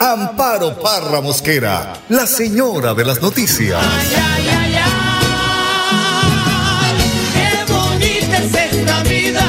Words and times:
Amparo 0.00 0.78
Parra 0.78 1.20
Mosquera, 1.20 1.94
la 2.08 2.24
señora 2.24 2.94
de 2.94 3.04
las 3.04 3.20
noticias. 3.20 3.82
Ay, 3.82 4.06
ay, 4.14 4.48
ay, 4.48 4.74
ay, 4.84 4.90
qué 7.34 7.64
bonita 7.72 8.38
es 8.38 8.54
esta 8.54 9.02
vida. 9.02 9.42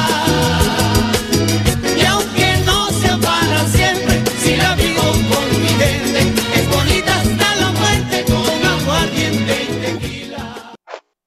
Y 1.96 2.04
aunque 2.04 2.58
no 2.66 2.90
sea 2.90 3.16
para 3.18 3.64
siempre, 3.68 4.24
si 4.42 4.56
la 4.56 4.74
vivo 4.74 5.02
con 5.02 5.62
mi 5.62 5.68
gente, 5.68 6.34
es 6.56 6.68
bonita 6.68 7.22
hasta 7.22 7.56
la 7.56 7.70
muerte 7.70 8.26
con 8.26 8.66
aguardiente 8.68 9.68
y 9.70 9.74
tequila. 10.00 10.74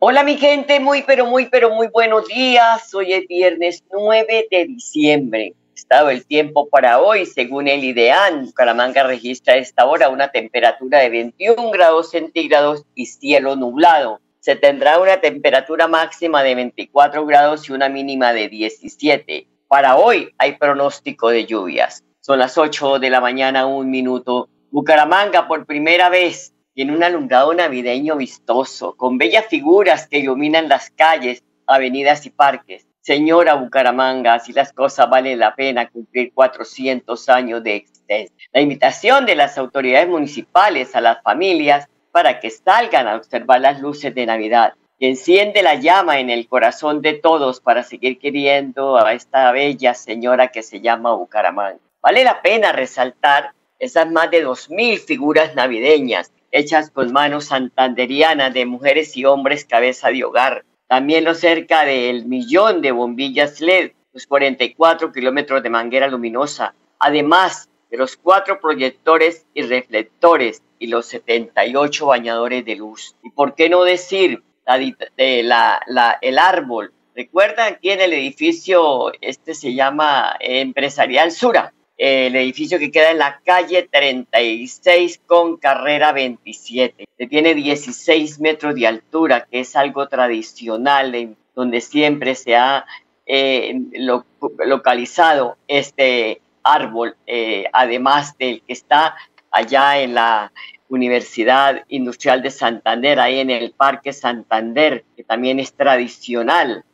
Hola 0.00 0.24
mi 0.24 0.36
gente, 0.36 0.80
muy 0.80 1.02
pero 1.02 1.26
muy 1.26 1.46
pero 1.46 1.70
muy 1.70 1.86
buenos 1.86 2.26
días. 2.26 2.92
Hoy 2.92 3.12
es 3.12 3.28
viernes 3.28 3.84
9 3.92 4.48
de 4.50 4.64
diciembre. 4.66 5.54
Estado 5.82 6.10
el 6.10 6.24
tiempo 6.24 6.68
para 6.68 7.00
hoy, 7.00 7.26
según 7.26 7.66
el 7.66 7.82
IDEAN, 7.82 8.46
Bucaramanga 8.46 9.02
registra 9.02 9.54
a 9.54 9.56
esta 9.56 9.84
hora 9.84 10.10
una 10.10 10.30
temperatura 10.30 11.00
de 11.00 11.10
21 11.10 11.70
grados 11.72 12.12
centígrados 12.12 12.84
y 12.94 13.06
cielo 13.06 13.56
nublado. 13.56 14.20
Se 14.38 14.54
tendrá 14.54 15.00
una 15.00 15.20
temperatura 15.20 15.88
máxima 15.88 16.44
de 16.44 16.54
24 16.54 17.26
grados 17.26 17.68
y 17.68 17.72
una 17.72 17.88
mínima 17.88 18.32
de 18.32 18.48
17. 18.48 19.48
Para 19.66 19.96
hoy 19.96 20.32
hay 20.38 20.56
pronóstico 20.56 21.30
de 21.30 21.46
lluvias. 21.46 22.04
Son 22.20 22.38
las 22.38 22.56
8 22.56 23.00
de 23.00 23.10
la 23.10 23.20
mañana, 23.20 23.66
un 23.66 23.90
minuto. 23.90 24.48
Bucaramanga 24.70 25.48
por 25.48 25.66
primera 25.66 26.08
vez 26.08 26.54
tiene 26.74 26.94
un 26.94 27.02
alumbrado 27.02 27.52
navideño 27.54 28.16
vistoso, 28.16 28.96
con 28.96 29.18
bellas 29.18 29.46
figuras 29.46 30.06
que 30.06 30.20
iluminan 30.20 30.68
las 30.68 30.90
calles, 30.90 31.42
avenidas 31.66 32.24
y 32.24 32.30
parques. 32.30 32.86
Señora 33.02 33.54
Bucaramanga, 33.54 34.38
si 34.38 34.52
las 34.52 34.72
cosas 34.72 35.10
valen 35.10 35.40
la 35.40 35.56
pena 35.56 35.90
cumplir 35.90 36.32
400 36.32 37.28
años 37.28 37.64
de 37.64 37.74
existencia. 37.74 38.48
La 38.52 38.60
invitación 38.60 39.26
de 39.26 39.34
las 39.34 39.58
autoridades 39.58 40.08
municipales 40.08 40.94
a 40.94 41.00
las 41.00 41.20
familias 41.20 41.88
para 42.12 42.38
que 42.38 42.48
salgan 42.50 43.08
a 43.08 43.16
observar 43.16 43.60
las 43.60 43.80
luces 43.80 44.14
de 44.14 44.24
Navidad, 44.24 44.74
que 45.00 45.08
enciende 45.08 45.64
la 45.64 45.74
llama 45.74 46.20
en 46.20 46.30
el 46.30 46.46
corazón 46.46 47.02
de 47.02 47.14
todos 47.14 47.60
para 47.60 47.82
seguir 47.82 48.20
queriendo 48.20 48.96
a 48.96 49.12
esta 49.14 49.50
bella 49.50 49.94
señora 49.94 50.48
que 50.48 50.62
se 50.62 50.80
llama 50.80 51.12
Bucaramanga. 51.12 51.80
Vale 52.00 52.22
la 52.22 52.40
pena 52.40 52.70
resaltar 52.70 53.52
esas 53.80 54.08
más 54.12 54.30
de 54.30 54.46
2.000 54.46 55.00
figuras 55.00 55.56
navideñas 55.56 56.30
hechas 56.52 56.90
con 56.90 57.12
manos 57.12 57.46
santanderianas 57.46 58.54
de 58.54 58.64
mujeres 58.64 59.16
y 59.16 59.24
hombres 59.24 59.64
cabeza 59.64 60.10
de 60.10 60.22
hogar. 60.22 60.64
También 60.92 61.24
los 61.24 61.38
cerca 61.38 61.86
del 61.86 62.26
millón 62.26 62.82
de 62.82 62.92
bombillas 62.92 63.62
LED, 63.62 63.92
los 64.12 64.26
44 64.26 65.10
kilómetros 65.10 65.62
de 65.62 65.70
manguera 65.70 66.06
luminosa, 66.06 66.74
además 66.98 67.70
de 67.90 67.96
los 67.96 68.18
cuatro 68.18 68.60
proyectores 68.60 69.46
y 69.54 69.62
reflectores 69.62 70.62
y 70.78 70.88
los 70.88 71.06
78 71.06 72.04
bañadores 72.04 72.66
de 72.66 72.76
luz. 72.76 73.16
¿Y 73.22 73.30
por 73.30 73.54
qué 73.54 73.70
no 73.70 73.84
decir 73.84 74.42
la, 74.66 74.76
de 75.16 75.42
la, 75.42 76.18
el 76.20 76.38
árbol? 76.38 76.92
¿Recuerdan 77.16 77.72
aquí 77.72 77.88
en 77.88 78.02
el 78.02 78.12
edificio, 78.12 79.12
este 79.22 79.54
se 79.54 79.72
llama 79.72 80.36
Empresarial 80.40 81.32
Sura? 81.32 81.72
El 82.04 82.34
edificio 82.34 82.80
que 82.80 82.90
queda 82.90 83.12
en 83.12 83.18
la 83.18 83.40
calle 83.44 83.88
36 83.88 85.20
con 85.24 85.56
carrera 85.56 86.10
27. 86.10 87.06
Que 87.16 87.26
tiene 87.28 87.54
16 87.54 88.40
metros 88.40 88.74
de 88.74 88.88
altura, 88.88 89.46
que 89.48 89.60
es 89.60 89.76
algo 89.76 90.08
tradicional, 90.08 91.36
donde 91.54 91.80
siempre 91.80 92.34
se 92.34 92.56
ha 92.56 92.84
eh, 93.24 93.80
lo, 93.92 94.26
localizado 94.66 95.58
este 95.68 96.40
árbol, 96.64 97.14
eh, 97.28 97.66
además 97.72 98.36
del 98.36 98.62
que 98.62 98.72
está 98.72 99.14
allá 99.52 100.00
en 100.00 100.14
la 100.14 100.50
Universidad 100.88 101.84
Industrial 101.86 102.42
de 102.42 102.50
Santander, 102.50 103.20
ahí 103.20 103.38
en 103.38 103.50
el 103.50 103.70
Parque 103.70 104.12
Santander, 104.12 105.04
que 105.16 105.22
también 105.22 105.60
es 105.60 105.72
tradicional. 105.72 106.84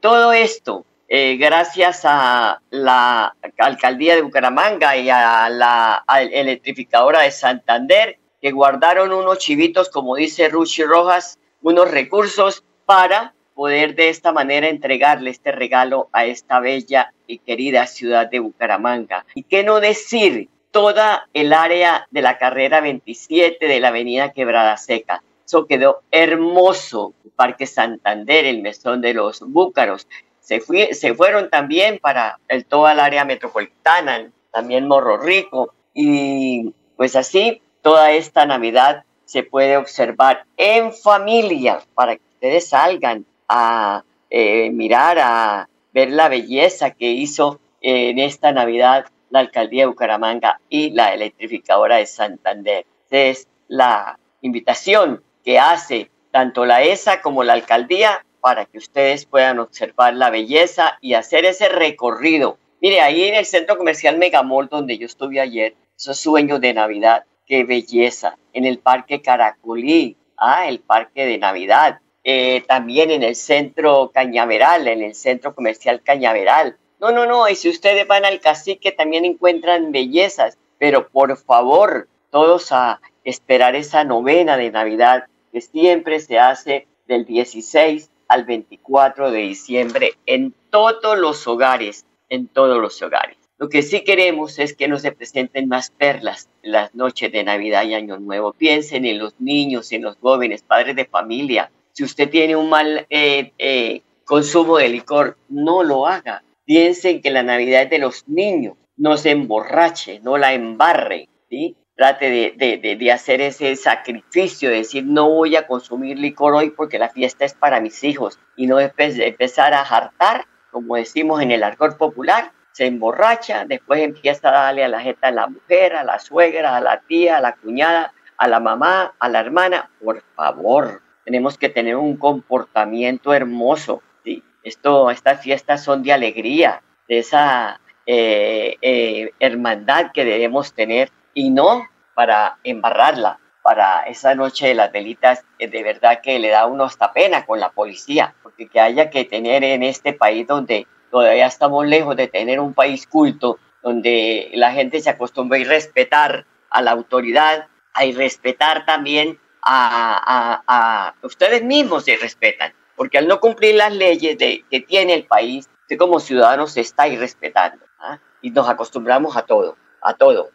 Todo 0.00 0.34
esto 0.34 0.84
eh, 1.08 1.36
gracias 1.36 2.02
a 2.04 2.60
la 2.70 3.34
alcaldía 3.58 4.14
de 4.14 4.22
Bucaramanga 4.22 4.96
y 4.96 5.08
a 5.08 5.48
la 5.48 6.04
electrificadora 6.32 7.22
de 7.22 7.30
Santander, 7.30 8.18
que 8.40 8.50
guardaron 8.50 9.12
unos 9.12 9.38
chivitos, 9.38 9.88
como 9.88 10.16
dice 10.16 10.48
Ruchi 10.48 10.82
Rojas, 10.84 11.38
unos 11.62 11.90
recursos 11.90 12.64
para 12.84 13.34
poder 13.54 13.94
de 13.94 14.10
esta 14.10 14.32
manera 14.32 14.68
entregarle 14.68 15.30
este 15.30 15.50
regalo 15.50 16.08
a 16.12 16.26
esta 16.26 16.60
bella 16.60 17.12
y 17.26 17.38
querida 17.38 17.86
ciudad 17.86 18.28
de 18.28 18.40
Bucaramanga. 18.40 19.24
Y 19.34 19.44
qué 19.44 19.64
no 19.64 19.80
decir 19.80 20.48
toda 20.70 21.28
el 21.32 21.54
área 21.54 22.06
de 22.10 22.20
la 22.20 22.36
carrera 22.36 22.80
27 22.80 23.66
de 23.66 23.80
la 23.80 23.88
avenida 23.88 24.32
Quebrada 24.32 24.76
Seca. 24.76 25.22
Eso 25.44 25.66
quedó 25.66 26.02
hermoso. 26.10 27.14
Parque 27.36 27.66
Santander, 27.66 28.46
el 28.46 28.62
mesón 28.62 29.02
de 29.02 29.12
los 29.12 29.40
búcaros, 29.40 30.08
se, 30.46 30.94
se 30.94 31.14
fueron 31.14 31.50
también 31.50 31.98
para 31.98 32.38
el, 32.46 32.64
toda 32.64 32.92
el 32.92 33.00
área 33.00 33.24
metropolitana, 33.24 34.30
también 34.52 34.86
Morro 34.86 35.18
Rico, 35.18 35.74
y 35.92 36.72
pues 36.96 37.16
así 37.16 37.60
toda 37.82 38.12
esta 38.12 38.46
Navidad 38.46 39.02
se 39.24 39.42
puede 39.42 39.76
observar 39.76 40.44
en 40.56 40.92
familia 40.92 41.80
para 41.94 42.14
que 42.14 42.22
ustedes 42.34 42.68
salgan 42.68 43.26
a 43.48 44.04
eh, 44.30 44.70
mirar, 44.70 45.18
a 45.18 45.68
ver 45.92 46.10
la 46.10 46.28
belleza 46.28 46.92
que 46.92 47.10
hizo 47.10 47.58
en 47.80 48.20
esta 48.20 48.52
Navidad 48.52 49.06
la 49.30 49.40
alcaldía 49.40 49.82
de 49.82 49.86
Bucaramanga 49.88 50.60
y 50.68 50.90
la 50.90 51.12
electrificadora 51.12 51.96
de 51.96 52.06
Santander. 52.06 52.86
es 53.10 53.48
la 53.66 54.16
invitación 54.42 55.24
que 55.44 55.58
hace 55.58 56.08
tanto 56.30 56.64
la 56.64 56.84
ESA 56.84 57.20
como 57.20 57.42
la 57.42 57.54
alcaldía 57.54 58.24
para 58.46 58.64
que 58.64 58.78
ustedes 58.78 59.26
puedan 59.26 59.58
observar 59.58 60.14
la 60.14 60.30
belleza 60.30 60.98
y 61.00 61.14
hacer 61.14 61.44
ese 61.44 61.68
recorrido. 61.68 62.58
Mire, 62.80 63.00
ahí 63.00 63.24
en 63.24 63.34
el 63.34 63.44
centro 63.44 63.76
comercial 63.76 64.18
Megamall, 64.18 64.68
donde 64.68 64.98
yo 64.98 65.06
estuve 65.06 65.40
ayer, 65.40 65.74
esos 65.98 66.16
sueños 66.20 66.60
de 66.60 66.72
Navidad, 66.72 67.24
qué 67.44 67.64
belleza. 67.64 68.38
En 68.52 68.64
el 68.64 68.78
Parque 68.78 69.20
Caracolí, 69.20 70.16
ah, 70.36 70.68
el 70.68 70.78
Parque 70.78 71.26
de 71.26 71.38
Navidad. 71.38 71.98
Eh, 72.22 72.62
también 72.68 73.10
en 73.10 73.24
el 73.24 73.34
centro 73.34 74.12
Cañaveral, 74.14 74.86
en 74.86 75.02
el 75.02 75.16
centro 75.16 75.52
comercial 75.52 76.00
Cañaveral. 76.04 76.76
No, 77.00 77.10
no, 77.10 77.26
no, 77.26 77.48
y 77.48 77.56
si 77.56 77.68
ustedes 77.68 78.06
van 78.06 78.24
al 78.24 78.38
cacique 78.38 78.92
también 78.92 79.24
encuentran 79.24 79.90
bellezas, 79.90 80.56
pero 80.78 81.08
por 81.08 81.36
favor, 81.36 82.06
todos 82.30 82.70
a 82.70 83.00
esperar 83.24 83.74
esa 83.74 84.04
novena 84.04 84.56
de 84.56 84.70
Navidad 84.70 85.24
que 85.50 85.60
siempre 85.60 86.20
se 86.20 86.38
hace 86.38 86.86
del 87.08 87.24
16 87.24 88.08
al 88.28 88.44
24 88.44 89.30
de 89.30 89.38
diciembre 89.38 90.14
en 90.26 90.54
todos 90.70 91.18
los 91.18 91.46
hogares, 91.46 92.06
en 92.28 92.48
todos 92.48 92.80
los 92.80 93.00
hogares. 93.02 93.36
Lo 93.58 93.70
que 93.70 93.82
sí 93.82 94.04
queremos 94.04 94.58
es 94.58 94.74
que 94.74 94.86
nos 94.86 95.00
se 95.02 95.12
presenten 95.12 95.68
más 95.68 95.90
perlas 95.90 96.50
las 96.62 96.94
noches 96.94 97.32
de 97.32 97.42
Navidad 97.42 97.84
y 97.84 97.94
Año 97.94 98.18
Nuevo. 98.18 98.52
Piensen 98.52 99.06
en 99.06 99.18
los 99.18 99.40
niños, 99.40 99.92
en 99.92 100.02
los 100.02 100.16
jóvenes, 100.18 100.62
padres 100.62 100.94
de 100.94 101.06
familia. 101.06 101.70
Si 101.92 102.04
usted 102.04 102.28
tiene 102.28 102.54
un 102.54 102.68
mal 102.68 103.06
eh, 103.08 103.52
eh, 103.56 104.02
consumo 104.24 104.76
de 104.76 104.90
licor, 104.90 105.38
no 105.48 105.82
lo 105.82 106.06
haga. 106.06 106.42
Piensen 106.66 107.22
que 107.22 107.30
la 107.30 107.42
Navidad 107.42 107.84
es 107.84 107.90
de 107.90 107.98
los 107.98 108.28
niños. 108.28 108.76
No 108.98 109.16
se 109.16 109.30
emborrache, 109.30 110.20
no 110.20 110.36
la 110.36 110.52
embarre. 110.52 111.30
¿sí? 111.48 111.76
Trate 111.96 112.30
de, 112.56 112.78
de, 112.78 112.96
de, 112.96 113.12
hacer 113.12 113.40
ese 113.40 113.74
sacrificio, 113.74 114.68
de 114.68 114.76
decir 114.76 115.04
no 115.04 115.30
voy 115.30 115.56
a 115.56 115.66
consumir 115.66 116.18
licor 116.18 116.54
hoy 116.54 116.70
porque 116.70 116.98
la 116.98 117.08
fiesta 117.08 117.44
es 117.44 117.54
para 117.54 117.80
mis 117.80 118.04
hijos 118.04 118.38
y 118.54 118.66
no 118.66 118.78
empezar 118.78 119.72
a 119.72 119.80
hartar, 119.80 120.44
como 120.70 120.96
decimos 120.96 121.40
en 121.40 121.50
el 121.50 121.62
argot 121.62 121.96
popular, 121.96 122.52
se 122.72 122.86
emborracha, 122.86 123.64
después 123.64 124.00
empieza 124.00 124.50
a 124.50 124.64
darle 124.64 124.84
a 124.84 124.88
la 124.88 125.00
jeta 125.00 125.28
a 125.28 125.32
la 125.32 125.46
mujer, 125.46 125.96
a 125.96 126.04
la 126.04 126.18
suegra, 126.18 126.76
a 126.76 126.80
la 126.82 127.00
tía, 127.00 127.38
a 127.38 127.40
la 127.40 127.54
cuñada, 127.56 128.12
a 128.36 128.46
la 128.46 128.60
mamá, 128.60 129.14
a 129.18 129.28
la 129.30 129.40
hermana, 129.40 129.88
por 130.04 130.22
favor, 130.34 131.00
tenemos 131.24 131.56
que 131.56 131.70
tener 131.70 131.96
un 131.96 132.18
comportamiento 132.18 133.32
hermoso, 133.32 134.02
¿sí? 134.22 134.42
Esto, 134.62 135.10
estas 135.10 135.40
fiestas 135.40 135.82
son 135.82 136.02
de 136.02 136.12
alegría, 136.12 136.82
de 137.08 137.18
esa 137.18 137.80
eh, 138.04 138.76
eh, 138.82 139.32
hermandad 139.40 140.12
que 140.12 140.26
debemos 140.26 140.74
tener 140.74 141.10
y 141.36 141.50
no 141.50 141.86
para 142.14 142.58
embarrarla. 142.64 143.38
Para 143.62 144.02
esa 144.04 144.34
noche 144.34 144.68
de 144.68 144.74
las 144.74 144.90
velitas, 144.90 145.44
eh, 145.58 145.68
de 145.68 145.82
verdad 145.82 146.20
que 146.22 146.38
le 146.38 146.48
da 146.48 146.66
uno 146.66 146.84
hasta 146.84 147.12
pena 147.12 147.44
con 147.44 147.60
la 147.60 147.70
policía, 147.70 148.34
porque 148.42 148.68
que 148.68 148.80
haya 148.80 149.10
que 149.10 149.24
tener 149.24 149.64
en 149.64 149.82
este 149.82 150.12
país 150.12 150.46
donde 150.46 150.86
todavía 151.10 151.46
estamos 151.46 151.84
lejos 151.86 152.16
de 152.16 152.28
tener 152.28 152.58
un 152.58 152.74
país 152.74 153.06
culto, 153.06 153.58
donde 153.82 154.50
la 154.54 154.72
gente 154.72 155.00
se 155.00 155.10
acostumbra 155.10 155.58
a 155.58 155.64
respetar 155.64 156.46
a 156.70 156.80
la 156.80 156.92
autoridad, 156.92 157.66
a 157.92 158.02
respetar 158.14 158.86
también 158.86 159.38
a, 159.62 160.62
a, 160.66 161.14
ustedes 161.22 161.62
mismos 161.64 162.04
se 162.04 162.16
respetan, 162.16 162.72
porque 162.94 163.18
al 163.18 163.26
no 163.26 163.40
cumplir 163.40 163.74
las 163.74 163.92
leyes 163.92 164.38
de, 164.38 164.64
que 164.70 164.80
tiene 164.80 165.12
el 165.12 165.24
país, 165.24 165.68
usted 165.82 165.98
como 165.98 166.20
ciudadano 166.20 166.68
se 166.68 166.82
está 166.82 167.08
irrespetando 167.08 167.84
¿ah? 167.98 168.20
y 168.42 168.50
nos 168.50 168.68
acostumbramos 168.68 169.36
a 169.36 169.42
todo, 169.42 169.76
a 170.00 170.14
todo. 170.14 170.50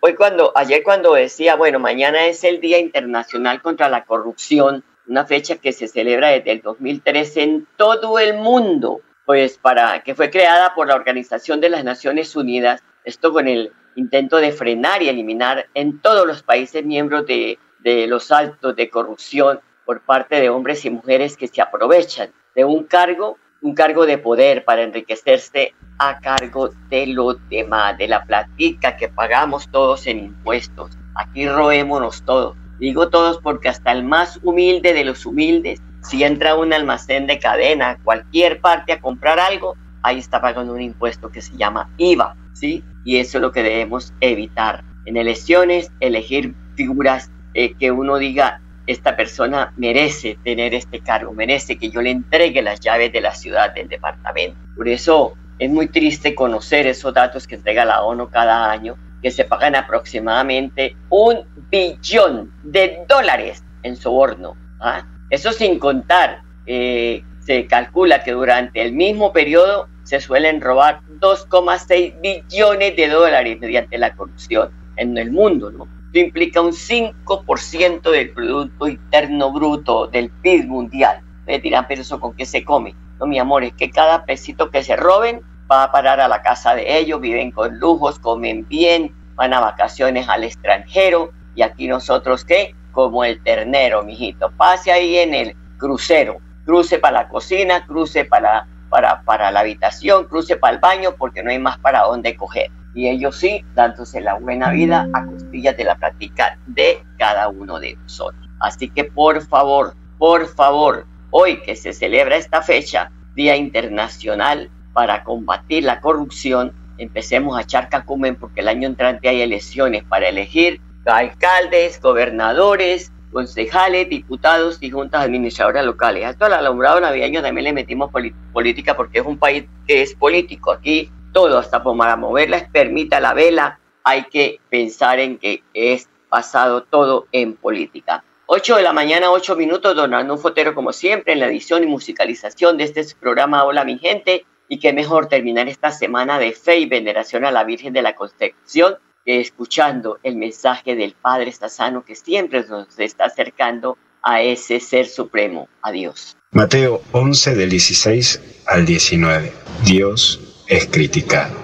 Hoy 0.00 0.14
cuando, 0.14 0.52
ayer 0.54 0.82
cuando 0.82 1.12
decía, 1.12 1.54
bueno, 1.54 1.78
mañana 1.78 2.26
es 2.26 2.42
el 2.42 2.58
Día 2.60 2.78
Internacional 2.78 3.60
contra 3.60 3.90
la 3.90 4.06
Corrupción, 4.06 4.82
una 5.06 5.26
fecha 5.26 5.56
que 5.56 5.72
se 5.72 5.88
celebra 5.88 6.28
desde 6.28 6.52
el 6.52 6.62
2013 6.62 7.42
en 7.42 7.68
todo 7.76 8.18
el 8.18 8.34
mundo, 8.38 9.02
pues 9.26 9.58
para 9.58 10.02
que 10.02 10.14
fue 10.14 10.30
creada 10.30 10.74
por 10.74 10.86
la 10.86 10.94
Organización 10.94 11.60
de 11.60 11.68
las 11.68 11.84
Naciones 11.84 12.34
Unidas, 12.34 12.82
esto 13.04 13.30
con 13.30 13.46
el 13.46 13.72
intento 13.94 14.38
de 14.38 14.52
frenar 14.52 15.02
y 15.02 15.10
eliminar 15.10 15.66
en 15.74 16.00
todos 16.00 16.26
los 16.26 16.42
países 16.42 16.82
miembros 16.84 17.26
de, 17.26 17.58
los 18.06 18.32
actos 18.32 18.74
de 18.74 18.88
corrupción 18.88 19.60
por 19.84 20.00
parte 20.00 20.40
de 20.40 20.48
hombres 20.48 20.84
y 20.84 20.90
mujeres 20.90 21.36
que 21.36 21.48
se 21.48 21.60
aprovechan 21.60 22.30
de 22.54 22.64
un 22.64 22.84
cargo, 22.84 23.38
un 23.60 23.74
cargo 23.74 24.06
de 24.06 24.18
poder 24.18 24.64
para 24.64 24.82
enriquecerse 24.82 25.74
a 25.98 26.20
cargo 26.20 26.70
de 26.90 27.06
los 27.08 27.36
demás, 27.48 27.98
de 27.98 28.08
la 28.08 28.24
platica 28.24 28.96
que 28.96 29.08
pagamos 29.08 29.68
todos 29.70 30.06
en 30.06 30.18
impuestos. 30.18 30.96
Aquí 31.14 31.48
roémonos 31.48 32.22
todos. 32.22 32.56
Digo 32.78 33.08
todos 33.08 33.38
porque 33.38 33.68
hasta 33.68 33.90
el 33.90 34.04
más 34.04 34.38
humilde 34.42 34.92
de 34.92 35.04
los 35.04 35.26
humildes 35.26 35.82
si 36.02 36.24
entra 36.24 36.52
a 36.52 36.56
un 36.56 36.72
almacén 36.72 37.26
de 37.26 37.38
cadena, 37.38 37.98
cualquier 38.02 38.60
parte 38.60 38.92
a 38.92 39.00
comprar 39.00 39.38
algo, 39.38 39.76
ahí 40.02 40.18
está 40.18 40.40
pagando 40.40 40.72
un 40.72 40.80
impuesto 40.80 41.30
que 41.30 41.42
se 41.42 41.56
llama 41.56 41.90
IVA, 41.98 42.36
¿sí? 42.54 42.82
Y 43.04 43.16
eso 43.16 43.38
es 43.38 43.42
lo 43.42 43.52
que 43.52 43.62
debemos 43.62 44.14
evitar. 44.20 44.84
En 45.04 45.16
elecciones, 45.16 45.90
elegir 46.00 46.54
figuras 46.76 47.30
eh, 47.54 47.74
que 47.74 47.90
uno 47.90 48.18
diga, 48.18 48.62
esta 48.88 49.14
persona 49.14 49.74
merece 49.76 50.38
tener 50.42 50.74
este 50.74 51.00
cargo, 51.00 51.34
merece 51.34 51.76
que 51.76 51.90
yo 51.90 52.00
le 52.00 52.10
entregue 52.10 52.62
las 52.62 52.80
llaves 52.80 53.12
de 53.12 53.20
la 53.20 53.34
ciudad, 53.34 53.74
del 53.74 53.86
departamento. 53.86 54.56
Por 54.74 54.88
eso 54.88 55.34
es 55.58 55.70
muy 55.70 55.88
triste 55.88 56.34
conocer 56.34 56.86
esos 56.86 57.12
datos 57.12 57.46
que 57.46 57.56
entrega 57.56 57.84
la 57.84 58.02
ONU 58.02 58.30
cada 58.30 58.70
año, 58.70 58.96
que 59.22 59.30
se 59.30 59.44
pagan 59.44 59.76
aproximadamente 59.76 60.96
un 61.10 61.44
billón 61.70 62.50
de 62.62 63.04
dólares 63.06 63.62
en 63.82 63.94
soborno. 63.94 64.56
¿ah? 64.80 65.06
Eso 65.28 65.52
sin 65.52 65.78
contar, 65.78 66.40
eh, 66.64 67.22
se 67.40 67.66
calcula 67.66 68.24
que 68.24 68.32
durante 68.32 68.80
el 68.80 68.94
mismo 68.94 69.34
periodo 69.34 69.86
se 70.04 70.18
suelen 70.18 70.62
robar 70.62 71.00
2,6 71.20 72.18
billones 72.22 72.96
de 72.96 73.08
dólares 73.08 73.58
mediante 73.60 73.98
la 73.98 74.14
corrupción 74.16 74.70
en 74.96 75.18
el 75.18 75.30
mundo, 75.30 75.70
¿no? 75.70 75.97
Implica 76.18 76.60
un 76.60 76.72
5% 76.72 78.10
del 78.10 78.30
Producto 78.30 78.88
Interno 78.88 79.52
Bruto 79.52 80.06
del 80.06 80.30
PIB 80.30 80.66
mundial. 80.66 81.20
Me 81.46 81.58
dirán, 81.58 81.86
pero 81.88 82.02
eso 82.02 82.20
con 82.20 82.34
qué 82.34 82.44
se 82.44 82.64
come. 82.64 82.94
No, 83.18 83.26
mi 83.26 83.38
amor, 83.38 83.64
es 83.64 83.72
que 83.72 83.90
cada 83.90 84.24
pesito 84.24 84.70
que 84.70 84.82
se 84.82 84.96
roben 84.96 85.40
va 85.70 85.84
a 85.84 85.92
parar 85.92 86.20
a 86.20 86.28
la 86.28 86.42
casa 86.42 86.74
de 86.74 86.98
ellos, 86.98 87.20
viven 87.20 87.50
con 87.50 87.78
lujos, 87.78 88.18
comen 88.18 88.66
bien, 88.68 89.14
van 89.34 89.52
a 89.52 89.60
vacaciones 89.60 90.28
al 90.28 90.44
extranjero 90.44 91.32
y 91.54 91.62
aquí 91.62 91.88
nosotros 91.88 92.44
qué? 92.44 92.74
como 92.98 93.22
el 93.22 93.40
ternero, 93.44 94.02
mijito. 94.02 94.50
Pase 94.56 94.90
ahí 94.90 95.18
en 95.18 95.32
el 95.32 95.56
crucero, 95.76 96.38
cruce 96.64 96.98
para 96.98 97.22
la 97.22 97.28
cocina, 97.28 97.86
cruce 97.86 98.24
para, 98.24 98.66
para, 98.88 99.22
para 99.22 99.52
la 99.52 99.60
habitación, 99.60 100.24
cruce 100.24 100.56
para 100.56 100.74
el 100.74 100.80
baño, 100.80 101.14
porque 101.16 101.44
no 101.44 101.50
hay 101.50 101.60
más 101.60 101.78
para 101.78 102.02
dónde 102.02 102.34
coger. 102.34 102.72
Y 102.94 103.08
ellos 103.08 103.36
sí, 103.36 103.64
dándose 103.74 104.20
la 104.20 104.34
buena 104.34 104.70
vida 104.70 105.08
a 105.12 105.26
costillas 105.26 105.76
de 105.76 105.84
la 105.84 105.96
práctica 105.96 106.58
de 106.66 107.02
cada 107.18 107.48
uno 107.48 107.78
de 107.78 107.96
nosotros. 107.96 108.48
Así 108.60 108.88
que 108.88 109.04
por 109.04 109.40
favor, 109.46 109.94
por 110.18 110.46
favor, 110.46 111.06
hoy 111.30 111.60
que 111.62 111.76
se 111.76 111.92
celebra 111.92 112.36
esta 112.36 112.62
fecha, 112.62 113.10
Día 113.34 113.56
Internacional 113.56 114.70
para 114.92 115.22
combatir 115.22 115.84
la 115.84 116.00
corrupción, 116.00 116.72
empecemos 116.96 117.56
a 117.56 117.62
echar 117.62 117.88
cacumen 117.88 118.34
porque 118.34 118.62
el 118.62 118.68
año 118.68 118.88
entrante 118.88 119.28
hay 119.28 119.42
elecciones 119.42 120.02
para 120.02 120.28
elegir 120.28 120.80
alcaldes, 121.08 122.00
gobernadores, 122.00 123.12
concejales, 123.32 124.08
diputados 124.08 124.78
y 124.80 124.90
juntas 124.90 125.24
administradoras 125.24 125.84
locales. 125.84 126.26
A 126.26 126.34
todo 126.34 126.48
el 126.48 126.54
alumbrado 126.54 127.00
navideño 127.00 127.42
también 127.42 127.64
le 127.64 127.72
metimos 127.72 128.10
política 128.52 128.96
porque 128.96 129.20
es 129.20 129.26
un 129.26 129.38
país 129.38 129.64
que 129.86 130.02
es 130.02 130.14
político. 130.14 130.72
Aquí 130.72 131.10
todo, 131.38 131.56
hasta 131.56 131.84
para 131.84 132.16
moverla, 132.16 132.68
permita 132.72 133.20
la 133.20 133.32
vela, 133.32 133.78
hay 134.02 134.24
que 134.24 134.58
pensar 134.70 135.20
en 135.20 135.38
que 135.38 135.62
es 135.72 136.08
pasado 136.28 136.82
todo 136.82 137.28
en 137.30 137.54
política. 137.54 138.24
8 138.46 138.74
de 138.74 138.82
la 138.82 138.92
mañana, 138.92 139.30
8 139.30 139.54
minutos, 139.54 139.94
don 139.94 140.14
Arnulfo 140.14 140.48
Fotero, 140.48 140.74
como 140.74 140.92
siempre, 140.92 141.34
en 141.34 141.38
la 141.38 141.46
edición 141.46 141.84
y 141.84 141.86
musicalización 141.86 142.76
de 142.76 142.84
este 142.84 143.06
programa 143.20 143.62
Hola 143.62 143.84
mi 143.84 143.98
gente. 143.98 144.46
Y 144.68 144.80
qué 144.80 144.92
mejor 144.92 145.28
terminar 145.28 145.68
esta 145.68 145.92
semana 145.92 146.40
de 146.40 146.50
fe 146.50 146.80
y 146.80 146.86
veneración 146.86 147.44
a 147.44 147.52
la 147.52 147.62
Virgen 147.62 147.92
de 147.92 148.02
la 148.02 148.16
Concepción 148.16 148.96
escuchando 149.24 150.18
el 150.24 150.34
mensaje 150.34 150.96
del 150.96 151.12
Padre 151.12 151.52
sano 151.52 152.04
que 152.04 152.16
siempre 152.16 152.64
nos 152.68 152.98
está 152.98 153.26
acercando 153.26 153.96
a 154.22 154.42
ese 154.42 154.80
ser 154.80 155.06
supremo, 155.06 155.68
a 155.82 155.92
Dios. 155.92 156.36
Mateo 156.50 157.00
11 157.12 157.54
del 157.54 157.70
16 157.70 158.64
al 158.66 158.84
19. 158.86 159.52
Dios 159.84 160.47
es 160.68 160.86
criticado. 160.86 161.56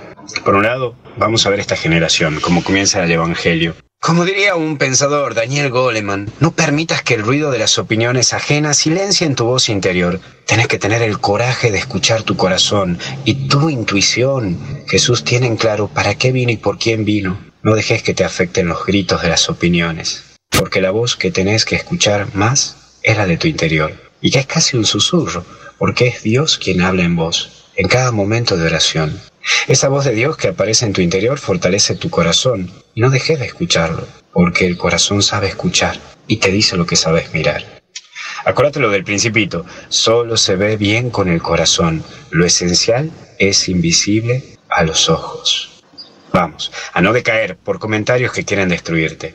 Por 0.44 0.54
un 0.54 0.64
lado, 0.64 0.96
vamos 1.16 1.46
a 1.46 1.50
ver 1.50 1.60
esta 1.60 1.76
generación, 1.76 2.40
cómo 2.40 2.64
comienza 2.64 3.04
el 3.04 3.12
Evangelio. 3.12 3.74
Como 4.00 4.26
diría 4.26 4.54
un 4.54 4.76
pensador, 4.76 5.34
Daniel 5.34 5.70
Goleman, 5.70 6.30
no 6.38 6.52
permitas 6.52 7.02
que 7.02 7.14
el 7.14 7.22
ruido 7.22 7.50
de 7.50 7.58
las 7.58 7.78
opiniones 7.78 8.34
ajenas 8.34 8.76
silencien 8.76 9.34
tu 9.34 9.46
voz 9.46 9.70
interior. 9.70 10.20
Tienes 10.46 10.68
que 10.68 10.78
tener 10.78 11.00
el 11.00 11.20
coraje 11.20 11.70
de 11.70 11.78
escuchar 11.78 12.22
tu 12.22 12.36
corazón 12.36 12.98
y 13.24 13.48
tu 13.48 13.70
intuición. 13.70 14.58
Jesús 14.88 15.24
tiene 15.24 15.46
en 15.46 15.56
claro 15.56 15.88
para 15.88 16.16
qué 16.16 16.32
vino 16.32 16.52
y 16.52 16.58
por 16.58 16.78
quién 16.78 17.06
vino. 17.06 17.38
No 17.62 17.74
dejes 17.74 18.02
que 18.02 18.12
te 18.12 18.24
afecten 18.24 18.68
los 18.68 18.84
gritos 18.84 19.22
de 19.22 19.28
las 19.28 19.48
opiniones, 19.48 20.22
porque 20.50 20.82
la 20.82 20.90
voz 20.90 21.16
que 21.16 21.30
tenés 21.30 21.64
que 21.64 21.76
escuchar 21.76 22.34
más 22.34 22.98
es 23.02 23.16
la 23.16 23.26
de 23.26 23.38
tu 23.38 23.48
interior, 23.48 23.94
y 24.20 24.30
que 24.30 24.40
es 24.40 24.46
casi 24.46 24.76
un 24.76 24.84
susurro, 24.84 25.46
porque 25.78 26.08
es 26.08 26.22
Dios 26.22 26.58
quien 26.58 26.82
habla 26.82 27.04
en 27.04 27.16
vos, 27.16 27.63
en 27.76 27.88
cada 27.88 28.12
momento 28.12 28.56
de 28.56 28.66
oración. 28.66 29.20
Esa 29.66 29.88
voz 29.88 30.04
de 30.04 30.12
Dios 30.12 30.36
que 30.36 30.48
aparece 30.48 30.86
en 30.86 30.92
tu 30.92 31.00
interior 31.00 31.38
fortalece 31.38 31.96
tu 31.96 32.10
corazón, 32.10 32.70
y 32.94 33.00
no 33.00 33.10
dejes 33.10 33.38
de 33.38 33.46
escucharlo, 33.46 34.06
porque 34.32 34.66
el 34.66 34.76
corazón 34.76 35.22
sabe 35.22 35.48
escuchar 35.48 35.98
y 36.26 36.38
te 36.38 36.50
dice 36.50 36.76
lo 36.76 36.86
que 36.86 36.96
sabes 36.96 37.32
mirar. 37.34 37.82
Acuérdate 38.44 38.80
lo 38.80 38.90
del 38.90 39.04
principito, 39.04 39.64
solo 39.88 40.36
se 40.36 40.56
ve 40.56 40.76
bien 40.76 41.10
con 41.10 41.28
el 41.28 41.42
corazón, 41.42 42.04
lo 42.30 42.44
esencial 42.44 43.10
es 43.38 43.68
invisible 43.68 44.58
a 44.68 44.82
los 44.82 45.08
ojos. 45.08 45.82
Vamos, 46.32 46.72
a 46.92 47.00
no 47.00 47.12
decaer 47.12 47.56
por 47.56 47.78
comentarios 47.78 48.32
que 48.32 48.44
quieren 48.44 48.68
destruirte. 48.68 49.34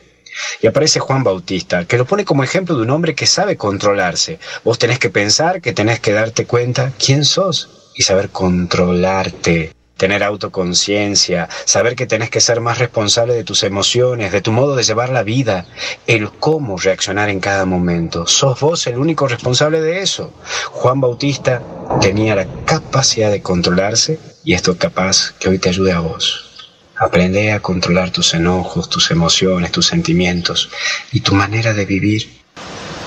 Y 0.60 0.66
aparece 0.66 1.00
Juan 1.00 1.24
Bautista, 1.24 1.86
que 1.86 1.98
lo 1.98 2.04
pone 2.04 2.24
como 2.24 2.44
ejemplo 2.44 2.76
de 2.76 2.82
un 2.82 2.90
hombre 2.90 3.14
que 3.14 3.26
sabe 3.26 3.56
controlarse. 3.56 4.38
Vos 4.64 4.78
tenés 4.78 4.98
que 4.98 5.10
pensar 5.10 5.60
que 5.60 5.72
tenés 5.72 6.00
que 6.00 6.12
darte 6.12 6.46
cuenta 6.46 6.92
quién 6.98 7.24
sos 7.24 7.79
y 8.00 8.02
saber 8.02 8.30
controlarte, 8.30 9.74
tener 9.98 10.22
autoconciencia, 10.22 11.50
saber 11.66 11.96
que 11.96 12.06
tenés 12.06 12.30
que 12.30 12.40
ser 12.40 12.62
más 12.62 12.78
responsable 12.78 13.34
de 13.34 13.44
tus 13.44 13.62
emociones, 13.62 14.32
de 14.32 14.40
tu 14.40 14.52
modo 14.52 14.74
de 14.74 14.84
llevar 14.84 15.10
la 15.10 15.22
vida, 15.22 15.66
el 16.06 16.30
cómo 16.30 16.78
reaccionar 16.78 17.28
en 17.28 17.40
cada 17.40 17.66
momento. 17.66 18.26
Sos 18.26 18.58
vos 18.58 18.86
el 18.86 18.96
único 18.96 19.28
responsable 19.28 19.82
de 19.82 20.00
eso. 20.00 20.32
Juan 20.72 21.02
Bautista 21.02 21.62
tenía 22.00 22.34
la 22.34 22.46
capacidad 22.64 23.30
de 23.30 23.42
controlarse 23.42 24.18
y 24.44 24.54
esto 24.54 24.72
es 24.72 24.78
capaz 24.78 25.34
que 25.38 25.50
hoy 25.50 25.58
te 25.58 25.68
ayude 25.68 25.92
a 25.92 26.00
vos. 26.00 26.70
Aprende 26.96 27.52
a 27.52 27.60
controlar 27.60 28.12
tus 28.12 28.32
enojos, 28.32 28.88
tus 28.88 29.10
emociones, 29.10 29.72
tus 29.72 29.84
sentimientos 29.88 30.70
y 31.12 31.20
tu 31.20 31.34
manera 31.34 31.74
de 31.74 31.84
vivir. 31.84 32.30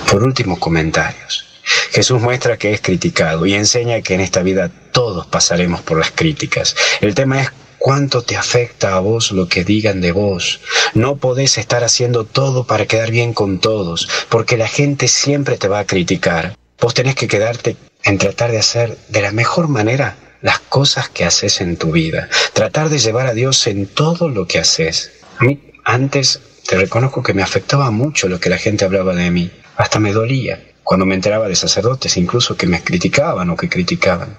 Por 0.08 0.22
último, 0.22 0.60
comentarios. 0.60 1.52
Jesús 1.94 2.20
muestra 2.20 2.58
que 2.58 2.74
es 2.74 2.82
criticado 2.82 3.46
y 3.46 3.54
enseña 3.54 4.02
que 4.02 4.16
en 4.16 4.22
esta 4.22 4.42
vida 4.42 4.72
todos 4.92 5.28
pasaremos 5.28 5.82
por 5.82 6.00
las 6.00 6.10
críticas. 6.10 6.76
El 7.02 7.14
tema 7.14 7.40
es 7.40 7.52
cuánto 7.78 8.24
te 8.24 8.36
afecta 8.36 8.96
a 8.96 9.00
vos 9.00 9.32
lo 9.32 9.48
que 9.48 9.64
digan 9.64 10.02
de 10.02 10.12
vos. 10.12 10.60
No 10.96 11.18
podés 11.18 11.60
estar 11.60 11.84
haciendo 11.84 12.26
todo 12.26 12.66
para 12.66 12.88
quedar 12.88 13.12
bien 13.12 13.36
con 13.36 13.60
todos, 13.60 14.10
porque 14.30 14.58
la 14.58 14.68
gente 14.68 15.08
siempre 15.08 15.56
te 15.58 15.68
va 15.68 15.78
a 15.78 15.86
criticar. 15.86 16.58
Vos 16.82 16.96
tenés 16.96 17.14
que 17.14 17.28
quedarte 17.28 17.78
en 18.04 18.18
tratar 18.18 18.52
de 18.52 18.58
hacer 18.58 18.98
de 19.10 19.22
la 19.22 19.32
mejor 19.32 19.68
manera 19.68 20.18
las 20.42 20.58
cosas 20.58 21.10
que 21.10 21.26
haces 21.26 21.62
en 21.62 21.78
tu 21.78 21.92
vida. 21.92 22.28
Tratar 22.54 22.90
de 22.90 22.98
llevar 22.98 23.28
a 23.28 23.36
Dios 23.36 23.68
en 23.68 23.86
todo 23.86 24.30
lo 24.30 24.48
que 24.48 24.58
haces. 24.58 25.12
A 25.38 25.44
mí, 25.44 25.60
Antes 25.86 26.40
te 26.68 26.78
reconozco 26.78 27.22
que 27.22 27.34
me 27.34 27.44
afectaba 27.44 27.92
mucho 27.92 28.30
lo 28.30 28.40
que 28.40 28.50
la 28.50 28.58
gente 28.58 28.84
hablaba 28.84 29.14
de 29.14 29.30
mí. 29.30 29.52
Hasta 29.76 30.00
me 30.00 30.14
dolía 30.14 30.73
cuando 30.84 31.06
me 31.06 31.16
enteraba 31.16 31.48
de 31.48 31.56
sacerdotes 31.56 32.18
incluso 32.18 32.58
que 32.58 32.68
me 32.68 32.84
criticaban 32.84 33.50
o 33.50 33.58
que 33.58 33.70
criticaban. 33.70 34.38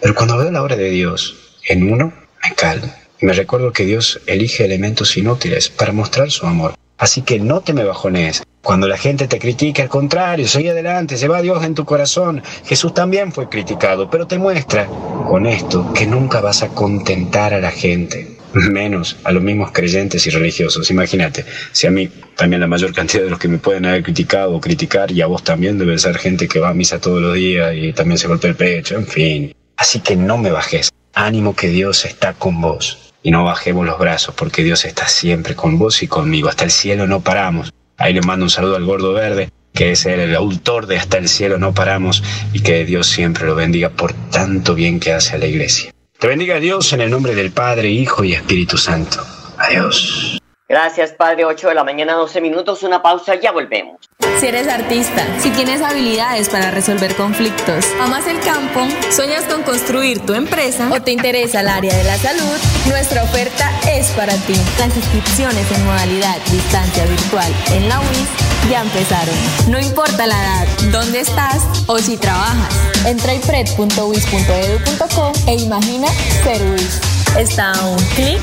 Pero 0.00 0.14
cuando 0.14 0.36
veo 0.36 0.50
la 0.50 0.62
obra 0.62 0.76
de 0.76 0.90
Dios 0.90 1.36
en 1.68 1.90
uno, 1.90 2.12
me 2.42 2.54
calmo. 2.54 2.92
Y 3.20 3.26
me 3.26 3.32
recuerdo 3.32 3.72
que 3.72 3.84
Dios 3.84 4.20
elige 4.26 4.64
elementos 4.64 5.16
inútiles 5.16 5.68
para 5.70 5.92
mostrar 5.92 6.30
su 6.30 6.46
amor. 6.46 6.74
Así 6.98 7.22
que 7.22 7.40
no 7.40 7.60
te 7.60 7.72
me 7.72 7.84
bajones. 7.84 8.42
Cuando 8.62 8.88
la 8.88 8.96
gente 8.96 9.28
te 9.28 9.38
critica, 9.38 9.82
al 9.82 9.88
contrario, 9.88 10.48
sigue 10.48 10.70
adelante, 10.70 11.16
se 11.16 11.28
va 11.28 11.42
Dios 11.42 11.62
en 11.64 11.74
tu 11.74 11.84
corazón. 11.84 12.42
Jesús 12.64 12.94
también 12.94 13.32
fue 13.32 13.48
criticado, 13.48 14.08
pero 14.08 14.26
te 14.26 14.38
muestra 14.38 14.86
con 14.86 15.46
esto 15.46 15.92
que 15.92 16.06
nunca 16.06 16.40
vas 16.40 16.62
a 16.62 16.68
contentar 16.68 17.52
a 17.52 17.60
la 17.60 17.70
gente, 17.70 18.33
menos 18.54 19.16
a 19.24 19.32
los 19.32 19.42
mismos 19.42 19.72
creyentes 19.72 20.26
y 20.26 20.30
religiosos. 20.30 20.90
Imagínate, 20.90 21.44
si 21.72 21.86
a 21.86 21.90
mí 21.90 22.08
también 22.36 22.60
la 22.60 22.66
mayor 22.66 22.92
cantidad 22.92 23.24
de 23.24 23.30
los 23.30 23.38
que 23.38 23.48
me 23.48 23.58
pueden 23.58 23.86
haber 23.86 24.02
criticado 24.02 24.54
o 24.54 24.60
criticar, 24.60 25.10
y 25.10 25.20
a 25.22 25.26
vos 25.26 25.44
también 25.44 25.78
debe 25.78 25.98
ser 25.98 26.18
gente 26.18 26.48
que 26.48 26.60
va 26.60 26.70
a 26.70 26.74
misa 26.74 27.00
todos 27.00 27.20
los 27.20 27.34
días 27.34 27.74
y 27.74 27.92
también 27.92 28.18
se 28.18 28.28
golpea 28.28 28.50
el 28.50 28.56
pecho, 28.56 28.96
en 28.96 29.06
fin. 29.06 29.54
Así 29.76 30.00
que 30.00 30.16
no 30.16 30.38
me 30.38 30.50
bajes. 30.50 30.90
Ánimo 31.14 31.54
que 31.54 31.68
Dios 31.68 32.04
está 32.04 32.32
con 32.34 32.60
vos 32.60 33.12
y 33.22 33.30
no 33.30 33.44
bajemos 33.44 33.86
los 33.86 33.98
brazos 33.98 34.34
porque 34.34 34.62
Dios 34.62 34.84
está 34.84 35.08
siempre 35.08 35.54
con 35.54 35.78
vos 35.78 36.02
y 36.02 36.08
conmigo. 36.08 36.48
Hasta 36.48 36.64
el 36.64 36.70
cielo 36.70 37.06
no 37.06 37.20
paramos. 37.20 37.72
Ahí 37.96 38.12
le 38.12 38.20
mando 38.20 38.44
un 38.44 38.50
saludo 38.50 38.76
al 38.76 38.84
gordo 38.84 39.12
verde, 39.12 39.50
que 39.72 39.92
es 39.92 40.04
el 40.06 40.34
autor 40.34 40.86
de 40.86 40.98
Hasta 40.98 41.18
el 41.18 41.28
cielo 41.28 41.58
no 41.58 41.72
paramos 41.72 42.22
y 42.52 42.60
que 42.60 42.84
Dios 42.84 43.06
siempre 43.06 43.46
lo 43.46 43.54
bendiga 43.54 43.90
por 43.90 44.12
tanto 44.12 44.74
bien 44.74 45.00
que 45.00 45.12
hace 45.12 45.36
a 45.36 45.38
la 45.38 45.46
iglesia. 45.46 45.93
Te 46.18 46.28
bendiga 46.28 46.58
Dios 46.58 46.92
en 46.92 47.00
el 47.00 47.10
nombre 47.10 47.34
del 47.34 47.50
Padre, 47.50 47.90
Hijo 47.90 48.24
y 48.24 48.32
Espíritu 48.32 48.78
Santo. 48.78 49.24
Adiós. 49.58 50.38
Gracias, 50.68 51.12
Padre. 51.12 51.44
8 51.44 51.68
de 51.68 51.74
la 51.74 51.84
mañana, 51.84 52.14
12 52.14 52.40
minutos. 52.40 52.82
Una 52.82 53.02
pausa, 53.02 53.34
ya 53.34 53.52
volvemos. 53.52 54.00
Si 54.40 54.46
eres 54.46 54.66
artista, 54.66 55.26
si 55.38 55.50
tienes 55.50 55.82
habilidades 55.82 56.48
para 56.48 56.70
resolver 56.70 57.14
conflictos, 57.14 57.86
amas 58.00 58.26
el 58.26 58.40
campo, 58.40 58.80
sueñas 59.10 59.44
con 59.44 59.62
construir 59.62 60.20
tu 60.20 60.34
empresa 60.34 60.90
o 60.92 61.00
te 61.00 61.12
interesa 61.12 61.60
el 61.60 61.68
área 61.68 61.94
de 61.94 62.04
la 62.04 62.16
salud, 62.16 62.58
nuestra 62.88 63.22
oferta 63.22 63.70
es 63.88 64.08
para 64.12 64.34
ti. 64.34 64.54
Las 64.78 64.96
inscripciones 64.96 65.70
en 65.70 65.84
modalidad 65.84 66.38
distancia 66.50 67.04
virtual 67.04 67.52
en 67.72 67.88
la 67.88 68.00
UIS 68.00 68.43
ya 68.70 68.82
empezaron. 68.82 69.34
No 69.68 69.78
importa 69.78 70.26
la 70.26 70.40
edad, 70.40 70.66
dónde 70.90 71.20
estás 71.20 71.62
o 71.86 71.98
si 71.98 72.16
trabajas. 72.16 72.74
Entra 73.06 73.32
a 73.32 73.34
ipred.wis.edu.co 73.34 75.32
e 75.46 75.54
imagina 75.56 76.08
ser 76.42 76.62
UIS. 76.62 77.00
Está 77.36 77.72
a 77.72 77.86
un 77.86 77.98
clic 78.14 78.40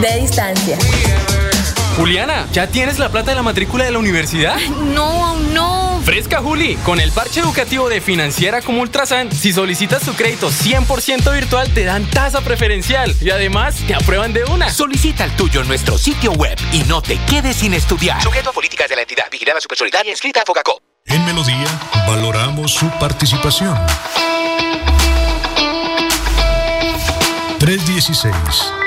de 0.00 0.20
distancia. 0.20 0.78
Juliana, 1.96 2.48
¿ya 2.52 2.66
tienes 2.66 2.98
la 2.98 3.08
plata 3.10 3.30
de 3.30 3.36
la 3.36 3.42
matrícula 3.42 3.84
de 3.84 3.92
la 3.92 3.98
universidad? 3.98 4.56
No, 4.94 5.36
no. 5.36 5.83
Fresca, 6.04 6.40
Juli. 6.40 6.76
Con 6.84 7.00
el 7.00 7.10
parche 7.12 7.40
educativo 7.40 7.88
de 7.88 8.00
Financiera 8.00 8.60
como 8.60 8.82
Ultrasan, 8.82 9.32
si 9.32 9.52
solicitas 9.52 10.02
tu 10.02 10.12
crédito 10.14 10.50
100% 10.50 11.32
virtual, 11.32 11.72
te 11.72 11.84
dan 11.84 12.08
tasa 12.10 12.42
preferencial 12.42 13.14
y 13.20 13.30
además 13.30 13.76
te 13.86 13.94
aprueban 13.94 14.32
de 14.32 14.44
una. 14.44 14.70
Solicita 14.70 15.24
el 15.24 15.34
tuyo 15.36 15.62
en 15.62 15.68
nuestro 15.68 15.96
sitio 15.96 16.32
web 16.32 16.58
y 16.72 16.82
no 16.84 17.00
te 17.00 17.18
quedes 17.24 17.56
sin 17.56 17.72
estudiar. 17.72 18.22
Sujeto 18.22 18.50
a 18.50 18.52
políticas 18.52 18.88
de 18.88 18.96
la 18.96 19.02
entidad. 19.02 19.24
Vigilada 19.30 19.60
Supersolidaria 19.60 20.10
inscrita 20.10 20.42
a 20.42 20.44
Fogacop. 20.44 20.80
En 21.06 21.24
Melodía 21.24 21.66
valoramos 22.06 22.72
su 22.72 22.88
participación. 22.98 23.76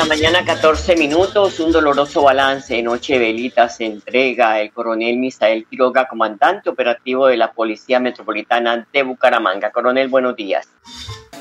la 0.00 0.06
mañana, 0.06 0.42
14 0.46 0.96
minutos, 0.96 1.60
un 1.60 1.72
doloroso 1.72 2.22
balance. 2.22 2.80
Noche 2.82 3.18
Velita 3.18 3.68
se 3.68 3.84
entrega 3.84 4.58
el 4.58 4.72
coronel 4.72 5.18
Misael 5.18 5.66
Quiroga, 5.68 6.08
comandante 6.08 6.70
operativo 6.70 7.26
de 7.26 7.36
la 7.36 7.52
Policía 7.52 8.00
Metropolitana 8.00 8.86
de 8.90 9.02
Bucaramanga. 9.02 9.70
Coronel, 9.70 10.08
buenos 10.08 10.34
días. 10.36 10.66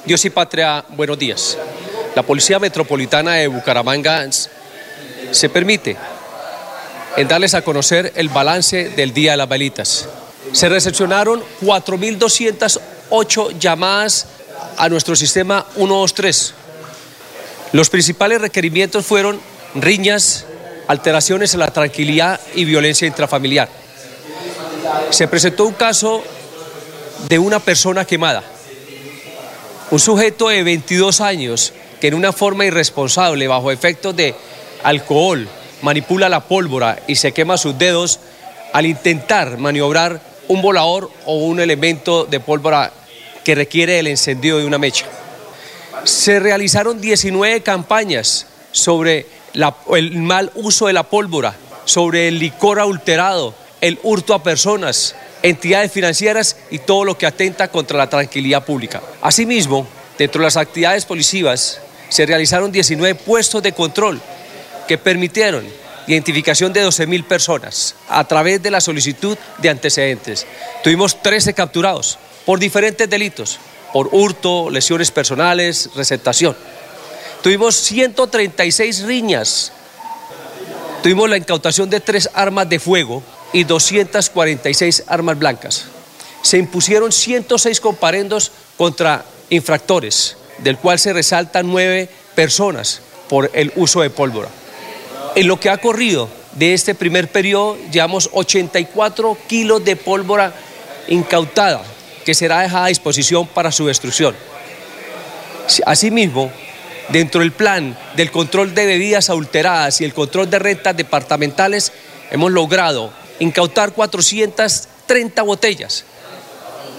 Dios 0.04 0.25
y 0.25 0.30
patria, 0.30 0.84
buenos 0.89 1.18
días. 1.18 1.58
La 2.16 2.24
Policía 2.24 2.60
Metropolitana 2.60 3.36
de 3.36 3.48
Bucaramanga 3.48 4.28
se 5.32 5.48
permite 5.48 5.96
en 7.16 7.30
darles 7.30 7.54
a 7.54 7.62
conocer 7.62 8.12
el 8.16 8.28
balance 8.28 8.89
del 8.89 9.13
Día 9.13 9.32
de 9.32 9.38
las 9.38 9.48
Velitas. 9.48 10.10
Se 10.51 10.68
recepcionaron 10.68 11.42
4.208 11.62 13.58
llamadas 13.58 14.28
a 14.78 14.89
nuestro 14.89 15.16
sistema 15.16 15.66
123. 15.75 16.56
Los 17.71 17.89
principales 17.89 18.41
requerimientos 18.41 19.05
fueron 19.05 19.39
riñas, 19.75 20.45
alteraciones 20.88 21.53
en 21.53 21.59
la 21.59 21.71
tranquilidad 21.71 22.39
y 22.55 22.65
violencia 22.65 23.07
intrafamiliar. 23.07 23.69
Se 25.11 25.27
presentó 25.27 25.65
un 25.65 25.73
caso 25.73 26.23
de 27.27 27.38
una 27.38 27.59
persona 27.59 28.05
quemada. 28.05 28.43
Un 29.91 29.99
sujeto 29.99 30.49
de 30.49 30.63
22 30.63 31.21
años 31.21 31.73
que 32.01 32.07
en 32.07 32.15
una 32.15 32.31
forma 32.31 32.65
irresponsable, 32.65 33.47
bajo 33.47 33.71
efectos 33.71 34.15
de 34.15 34.33
alcohol, 34.83 35.47
manipula 35.81 36.27
la 36.29 36.41
pólvora 36.41 36.99
y 37.07 37.15
se 37.15 37.33
quema 37.33 37.57
sus 37.57 37.77
dedos 37.77 38.19
al 38.73 38.85
intentar 38.85 39.57
maniobrar 39.57 40.21
un 40.47 40.61
volador 40.61 41.11
o 41.25 41.35
un 41.35 41.59
elemento 41.59 42.25
de 42.25 42.39
pólvora 42.39 42.91
que 43.43 43.55
requiere 43.55 43.99
el 43.99 44.07
encendido 44.07 44.57
de 44.57 44.65
una 44.65 44.77
mecha. 44.77 45.05
Se 46.03 46.39
realizaron 46.39 47.01
19 47.01 47.62
campañas 47.62 48.48
sobre 48.72 49.25
el 49.96 50.18
mal 50.18 50.51
uso 50.56 50.88
de 50.88 50.94
la 50.94 51.03
pólvora, 51.03 51.56
sobre 51.86 52.27
el 52.27 52.39
licor 52.39 52.79
adulterado, 52.79 53.53
el 53.82 54.00
hurto 54.03 54.34
a 54.34 54.44
personas, 54.44 55.15
entidades 55.41 55.91
financieras 55.91 56.58
y 56.70 56.79
todo 56.79 57.06
lo 57.06 57.18
que 57.18 57.25
atenta 57.25 57.70
contra 57.70 57.98
la 57.98 58.10
tranquilidad 58.10 58.65
pública. 58.65 59.01
Asimismo, 59.22 59.88
dentro 60.18 60.41
de 60.41 60.46
las 60.46 60.58
actividades 60.58 61.06
policivas, 61.06 61.79
se 62.10 62.25
realizaron 62.25 62.72
19 62.72 63.15
puestos 63.15 63.63
de 63.63 63.74
control 63.74 64.20
que 64.88 64.98
permitieron 64.98 65.65
identificación 66.08 66.74
de 66.74 66.86
12.000 66.86 67.24
personas 67.24 67.96
a 68.10 68.24
través 68.27 68.62
de 68.63 68.72
la 68.72 68.82
solicitud 68.82 69.38
de 69.60 69.70
antecedentes. 69.70 70.46
Tuvimos 70.84 71.22
13 71.22 71.53
capturados 71.53 72.18
por 72.46 72.60
diferentes 72.60 73.08
delitos, 73.08 73.60
por 73.93 74.10
hurto, 74.12 74.69
lesiones 74.69 75.12
personales, 75.12 75.89
receptación. 75.96 76.55
Tuvimos 77.41 77.75
136 77.75 79.03
riñas. 79.03 79.72
Tuvimos 81.01 81.29
la 81.29 81.38
incautación 81.38 81.89
de 81.89 82.00
tres 82.00 82.29
armas 82.34 82.67
de 82.67 82.79
fuego 82.79 83.24
y 83.53 83.63
246 83.63 85.03
armas 85.08 85.39
blancas. 85.39 85.86
Se 86.41 86.58
impusieron 86.58 87.12
106 87.12 87.79
comparendos 87.79 88.51
contra 88.77 89.25
infractores, 89.50 90.36
del 90.60 90.77
cual 90.77 91.00
se 91.00 91.13
resaltan 91.13 91.67
nueve 91.67 92.10
personas 92.36 93.01
por 93.29 93.50
el 93.53 93.72
uso 93.75 94.01
de 94.01 94.10
pólvora. 94.10 94.50
En 95.36 95.48
lo 95.48 95.60
que 95.60 95.69
ha 95.69 95.77
corrido 95.77 96.29
de 96.53 96.74
este 96.74 96.96
primer 96.96 97.31
periodo, 97.31 97.77
llevamos 97.91 98.29
84 98.34 99.38
kilos 99.48 99.84
de 99.86 99.96
pólvora 99.96 100.53
incautada 101.08 101.84
que 102.29 102.36
será 102.36 102.62
dejada 102.62 102.86
a 102.86 102.89
disposición 102.89 103.48
para 103.48 103.71
su 103.71 103.88
destrucción. 103.88 104.36
Asimismo, 105.88 106.51
dentro 107.07 107.41
del 107.41 107.53
plan 107.53 107.98
del 108.15 108.29
control 108.29 108.75
de 108.75 108.86
bebidas 108.86 109.31
adulteradas 109.31 110.00
y 110.00 110.05
el 110.05 110.13
control 110.13 110.48
de 110.48 110.59
rentas 110.59 110.95
departamentales, 110.95 111.91
hemos 112.29 112.51
logrado 112.51 113.12
incautar 113.39 113.93
430 113.93 115.41
botellas 115.41 116.05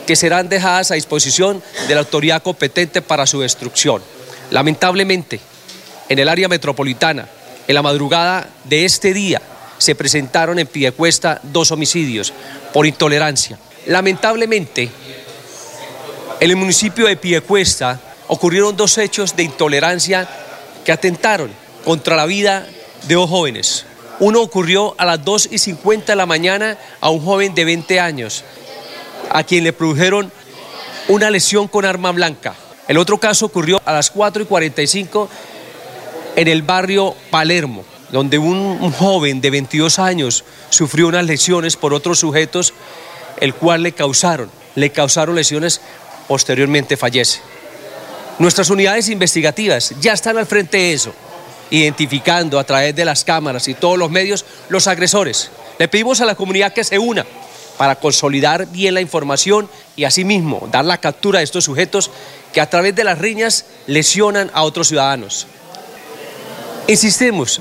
que 0.05 0.17
serán 0.17 0.49
dejadas 0.49 0.91
a 0.91 0.95
disposición 0.95 1.63
de 1.87 1.95
la 1.95 2.01
autoridad 2.01 2.43
competente 2.43 3.01
para 3.01 3.25
su 3.25 3.39
destrucción. 3.39 4.03
Lamentablemente, 4.51 5.39
en 6.09 6.19
el 6.19 6.29
área 6.29 6.49
metropolitana, 6.49 7.29
en 7.69 7.75
la 7.77 7.83
madrugada 7.83 8.49
de 8.65 8.85
este 8.85 9.15
día, 9.15 9.41
se 9.79 9.95
presentaron 9.95 10.59
en 10.59 10.67
Piedecuesta 10.67 11.41
dos 11.45 11.71
homicidios 11.71 12.33
por 12.73 12.85
intolerancia. 12.85 13.61
Lamentablemente, 13.87 14.91
en 16.41 16.51
el 16.51 16.57
municipio 16.57 17.07
de 17.07 17.19
Piedecuesta 17.19 18.01
ocurrieron 18.27 18.75
dos 18.75 18.97
hechos 18.97 19.37
de 19.37 19.43
intolerancia 19.43 20.27
que 20.85 20.91
atentaron 20.91 21.51
contra 21.85 22.17
la 22.17 22.25
vida 22.25 22.67
de 23.07 23.15
dos 23.15 23.29
jóvenes. 23.29 23.85
Uno 24.21 24.41
ocurrió 24.41 24.95
a 24.97 25.05
las 25.05 25.23
2 25.23 25.49
y 25.53 25.59
50 25.59 26.13
de 26.13 26.17
la 26.17 26.25
mañana 26.25 26.79
a 27.01 27.11
un 27.11 27.23
joven 27.23 27.55
de 27.55 27.67
20 27.67 28.01
años, 28.01 28.43
a 29.31 29.45
quien 29.45 29.65
le 29.65 29.75
produjeron 29.75 30.33
una 31.09 31.31
lesión 31.31 31.69
con 31.69 31.85
arma 31.85 32.11
blanca. 32.13 32.55
El 32.89 32.97
otro 32.97 33.19
caso 33.19 33.47
ocurrió 33.47 33.81
a 33.85 33.93
las 33.93 34.11
4 34.11 34.43
y 34.43 34.47
45 34.47 35.29
en 36.37 36.49
el 36.49 36.63
barrio 36.63 37.15
Palermo, 37.31 37.85
donde 38.13 38.39
un, 38.39 38.57
un 38.57 38.93
joven 38.93 39.43
de 39.43 39.51
22 39.51 39.99
años 39.99 40.45
sufrió 40.71 41.09
unas 41.09 41.27
lesiones 41.27 41.77
por 41.77 41.93
otros 41.93 42.19
sujetos, 42.19 42.73
el 43.41 43.55
cual 43.55 43.83
le 43.83 43.93
causaron, 43.93 44.51
le 44.75 44.91
causaron 44.91 45.35
lesiones, 45.35 45.81
posteriormente 46.31 46.97
fallece. 46.97 47.41
Nuestras 48.39 48.71
unidades 48.71 49.09
investigativas 49.09 49.93
ya 50.01 50.13
están 50.13 50.39
al 50.39 50.47
frente 50.47 50.77
de 50.77 50.93
eso, 50.93 51.13
identificando 51.71 52.57
a 52.57 52.63
través 52.63 52.95
de 52.95 53.05
las 53.05 53.25
cámaras 53.25 53.67
y 53.67 53.75
todos 53.75 53.99
los 53.99 54.13
medios 54.13 54.45
los 54.69 54.87
agresores. 54.87 55.51
Le 55.77 55.89
pedimos 55.89 56.21
a 56.21 56.25
la 56.25 56.37
comunidad 56.37 56.73
que 56.73 56.85
se 56.85 57.01
una 57.01 57.27
para 57.77 57.97
consolidar 57.97 58.69
bien 58.69 58.95
la 58.95 59.01
información 59.01 59.69
y 59.97 60.05
asimismo 60.05 60.69
dar 60.71 60.85
la 60.85 60.99
captura 60.99 61.41
de 61.41 61.45
estos 61.47 61.65
sujetos 61.65 62.13
que 62.53 62.61
a 62.61 62.71
través 62.71 62.95
de 62.95 63.03
las 63.03 63.19
riñas 63.19 63.65
lesionan 63.89 64.53
a 64.55 64.63
otros 64.63 64.87
ciudadanos. 64.87 65.49
Insistimos 66.87 67.61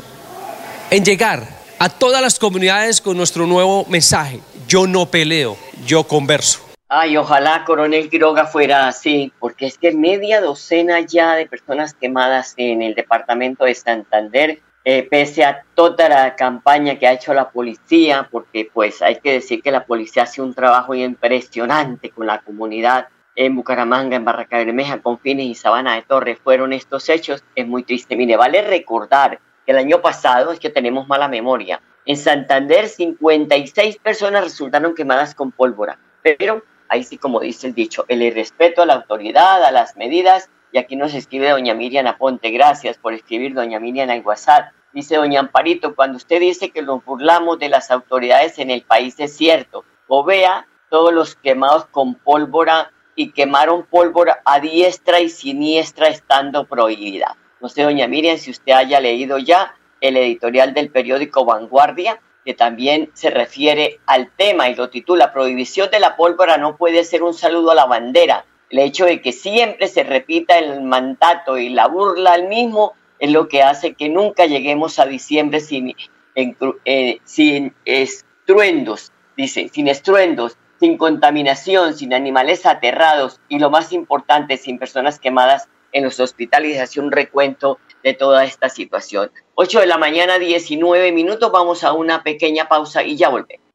en 0.91 1.03
llegar 1.03 1.43
a 1.79 1.89
todas 1.89 2.21
las 2.21 2.37
comunidades 2.37 3.01
con 3.01 3.17
nuestro 3.17 3.47
nuevo 3.47 3.87
mensaje. 3.89 4.41
Yo 4.67 4.85
no 4.85 5.07
peleo, 5.07 5.57
yo 5.87 6.03
converso. 6.03 6.68
Ay, 6.91 7.17
ojalá 7.17 7.65
Coronel 7.65 8.09
Quiroga 8.09 8.47
fuera 8.47 8.87
así, 8.87 9.31
porque 9.37 9.67
es 9.67 9.77
que 9.77 9.91
media 9.91 10.41
docena 10.41 11.01
ya 11.01 11.35
de 11.35 11.45
personas 11.45 11.93
quemadas 11.93 12.55
en 12.57 12.81
el 12.81 12.95
departamento 12.95 13.65
de 13.65 13.75
Santander, 13.75 14.59
eh, 14.83 15.07
pese 15.07 15.45
a 15.45 15.63
toda 15.75 16.09
la 16.09 16.35
campaña 16.35 16.97
que 16.97 17.05
ha 17.05 17.13
hecho 17.13 17.31
la 17.35 17.51
policía, 17.51 18.27
porque 18.31 18.71
pues 18.73 19.03
hay 19.03 19.17
que 19.17 19.33
decir 19.33 19.61
que 19.61 19.69
la 19.69 19.85
policía 19.85 20.23
hace 20.23 20.41
un 20.41 20.55
trabajo 20.55 20.95
impresionante 20.95 22.09
con 22.09 22.25
la 22.25 22.41
comunidad 22.41 23.09
en 23.35 23.55
Bucaramanga, 23.55 24.15
en 24.15 24.25
Barraca 24.25 24.57
Bermeja, 24.57 24.99
Confines 24.99 25.45
y 25.45 25.53
Sabana 25.53 25.93
de 25.93 26.01
Torres. 26.01 26.39
Fueron 26.43 26.73
estos 26.73 27.07
hechos, 27.07 27.43
es 27.53 27.67
muy 27.67 27.83
triste. 27.83 28.15
Mire, 28.15 28.35
vale 28.35 28.63
recordar 28.63 29.39
que 29.63 29.73
el 29.73 29.77
año 29.77 30.01
pasado, 30.01 30.51
es 30.53 30.59
que 30.59 30.71
tenemos 30.71 31.07
mala 31.07 31.27
memoria, 31.27 31.83
en 32.07 32.17
Santander 32.17 32.87
56 32.87 33.97
personas 33.97 34.43
resultaron 34.43 34.95
quemadas 34.95 35.35
con 35.35 35.51
pólvora, 35.51 35.99
pero 36.23 36.63
ahí 36.89 37.03
sí 37.03 37.17
como 37.17 37.39
dice 37.39 37.67
el 37.67 37.73
dicho, 37.73 38.05
el 38.07 38.21
irrespeto 38.21 38.81
a 38.81 38.85
la 38.85 38.95
autoridad, 38.95 39.63
a 39.63 39.71
las 39.71 39.95
medidas, 39.95 40.49
y 40.71 40.77
aquí 40.77 40.95
nos 40.95 41.13
escribe 41.13 41.49
doña 41.49 41.73
Miriam 41.73 42.07
Aponte, 42.07 42.51
gracias 42.51 42.97
por 42.97 43.13
escribir 43.13 43.53
doña 43.53 43.79
Miriam 43.79 44.09
al 44.09 44.21
WhatsApp. 44.21 44.71
Dice 44.93 45.15
doña 45.15 45.39
Amparito, 45.39 45.95
cuando 45.95 46.17
usted 46.17 46.39
dice 46.39 46.71
que 46.71 46.81
nos 46.81 47.03
burlamos 47.05 47.59
de 47.59 47.69
las 47.69 47.91
autoridades 47.91 48.59
en 48.59 48.71
el 48.71 48.83
país 48.83 49.15
es 49.19 49.35
cierto, 49.35 49.85
o 50.07 50.23
vea 50.23 50.67
todos 50.89 51.13
los 51.13 51.35
quemados 51.35 51.85
con 51.87 52.15
pólvora 52.15 52.91
y 53.15 53.31
quemaron 53.31 53.85
pólvora 53.85 54.41
a 54.45 54.59
diestra 54.59 55.19
y 55.19 55.29
siniestra 55.29 56.07
estando 56.07 56.65
prohibida. 56.65 57.37
No 57.61 57.69
sé, 57.69 57.83
doña 57.83 58.07
Miriam, 58.07 58.37
si 58.37 58.51
usted 58.51 58.73
haya 58.73 58.99
leído 58.99 59.37
ya 59.37 59.75
el 60.01 60.17
editorial 60.17 60.73
del 60.73 60.89
periódico 60.89 61.45
Vanguardia, 61.45 62.21
que 62.49 62.55
también 62.55 63.11
se 63.13 63.29
refiere 63.29 63.99
al 64.07 64.31
tema 64.35 64.69
y 64.69 64.73
lo 64.73 64.89
titula 64.89 65.31
Prohibición 65.31 65.91
de 65.91 65.99
la 65.99 66.15
pólvora 66.15 66.57
no 66.57 66.77
puede 66.77 67.03
ser 67.03 67.21
un 67.21 67.35
saludo 67.35 67.69
a 67.69 67.75
la 67.75 67.85
bandera. 67.85 68.43
El 68.71 68.79
hecho 68.79 69.05
de 69.05 69.21
que 69.21 69.33
siempre 69.33 69.87
se 69.87 70.01
repita 70.03 70.57
el 70.57 70.81
mandato 70.81 71.59
y 71.59 71.69
la 71.69 71.85
burla 71.85 72.33
al 72.33 72.47
mismo 72.47 72.93
es 73.19 73.29
lo 73.29 73.47
que 73.47 73.61
hace 73.61 73.93
que 73.93 74.09
nunca 74.09 74.47
lleguemos 74.47 74.97
a 74.97 75.05
diciembre 75.05 75.59
sin, 75.59 75.93
eh, 76.33 77.19
sin 77.23 77.75
estruendos, 77.85 79.11
dice, 79.37 79.69
sin 79.71 79.87
estruendos, 79.87 80.57
sin 80.79 80.97
contaminación, 80.97 81.93
sin 81.93 82.15
animales 82.15 82.65
aterrados 82.65 83.39
y 83.47 83.59
lo 83.59 83.69
más 83.69 83.93
importante, 83.93 84.57
sin 84.57 84.79
personas 84.79 85.19
quemadas 85.19 85.69
en 85.91 86.03
los 86.03 86.19
hospitales 86.19 86.79
hace 86.79 86.99
un 86.99 87.11
recuento 87.11 87.77
de 88.03 88.13
toda 88.13 88.45
esta 88.45 88.69
situación. 88.69 89.31
8 89.55 89.81
de 89.81 89.85
la 89.85 89.97
mañana, 89.97 90.39
19 90.39 91.11
minutos, 91.11 91.51
vamos 91.51 91.83
a 91.83 91.93
una 91.93 92.23
pequeña 92.23 92.67
pausa 92.67 93.03
y 93.03 93.17
ya 93.17 93.29
volvemos. 93.29 93.65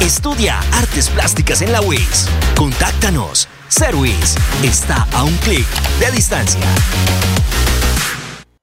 Estudia 0.00 0.58
artes 0.72 1.08
plásticas 1.08 1.62
en 1.62 1.72
la 1.72 1.80
UIS. 1.80 2.28
Contáctanos. 2.56 3.48
Service 3.68 4.38
está 4.62 5.06
a 5.12 5.24
un 5.24 5.34
clic 5.38 5.66
de 5.98 6.10
distancia. 6.10 6.60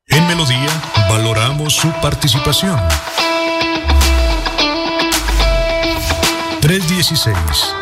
En 0.07 0.27
Melodía 0.27 0.69
valoramos 1.09 1.73
su 1.73 1.91
participación. 2.01 2.79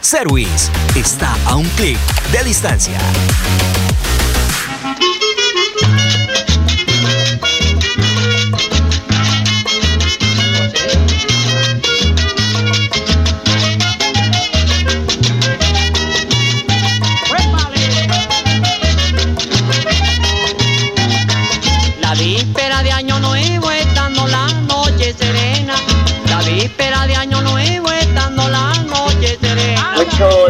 Service 0.00 0.70
está 0.96 1.36
a 1.46 1.56
un 1.56 1.66
clic 1.76 1.98
de 2.32 2.44
distancia. 2.44 2.98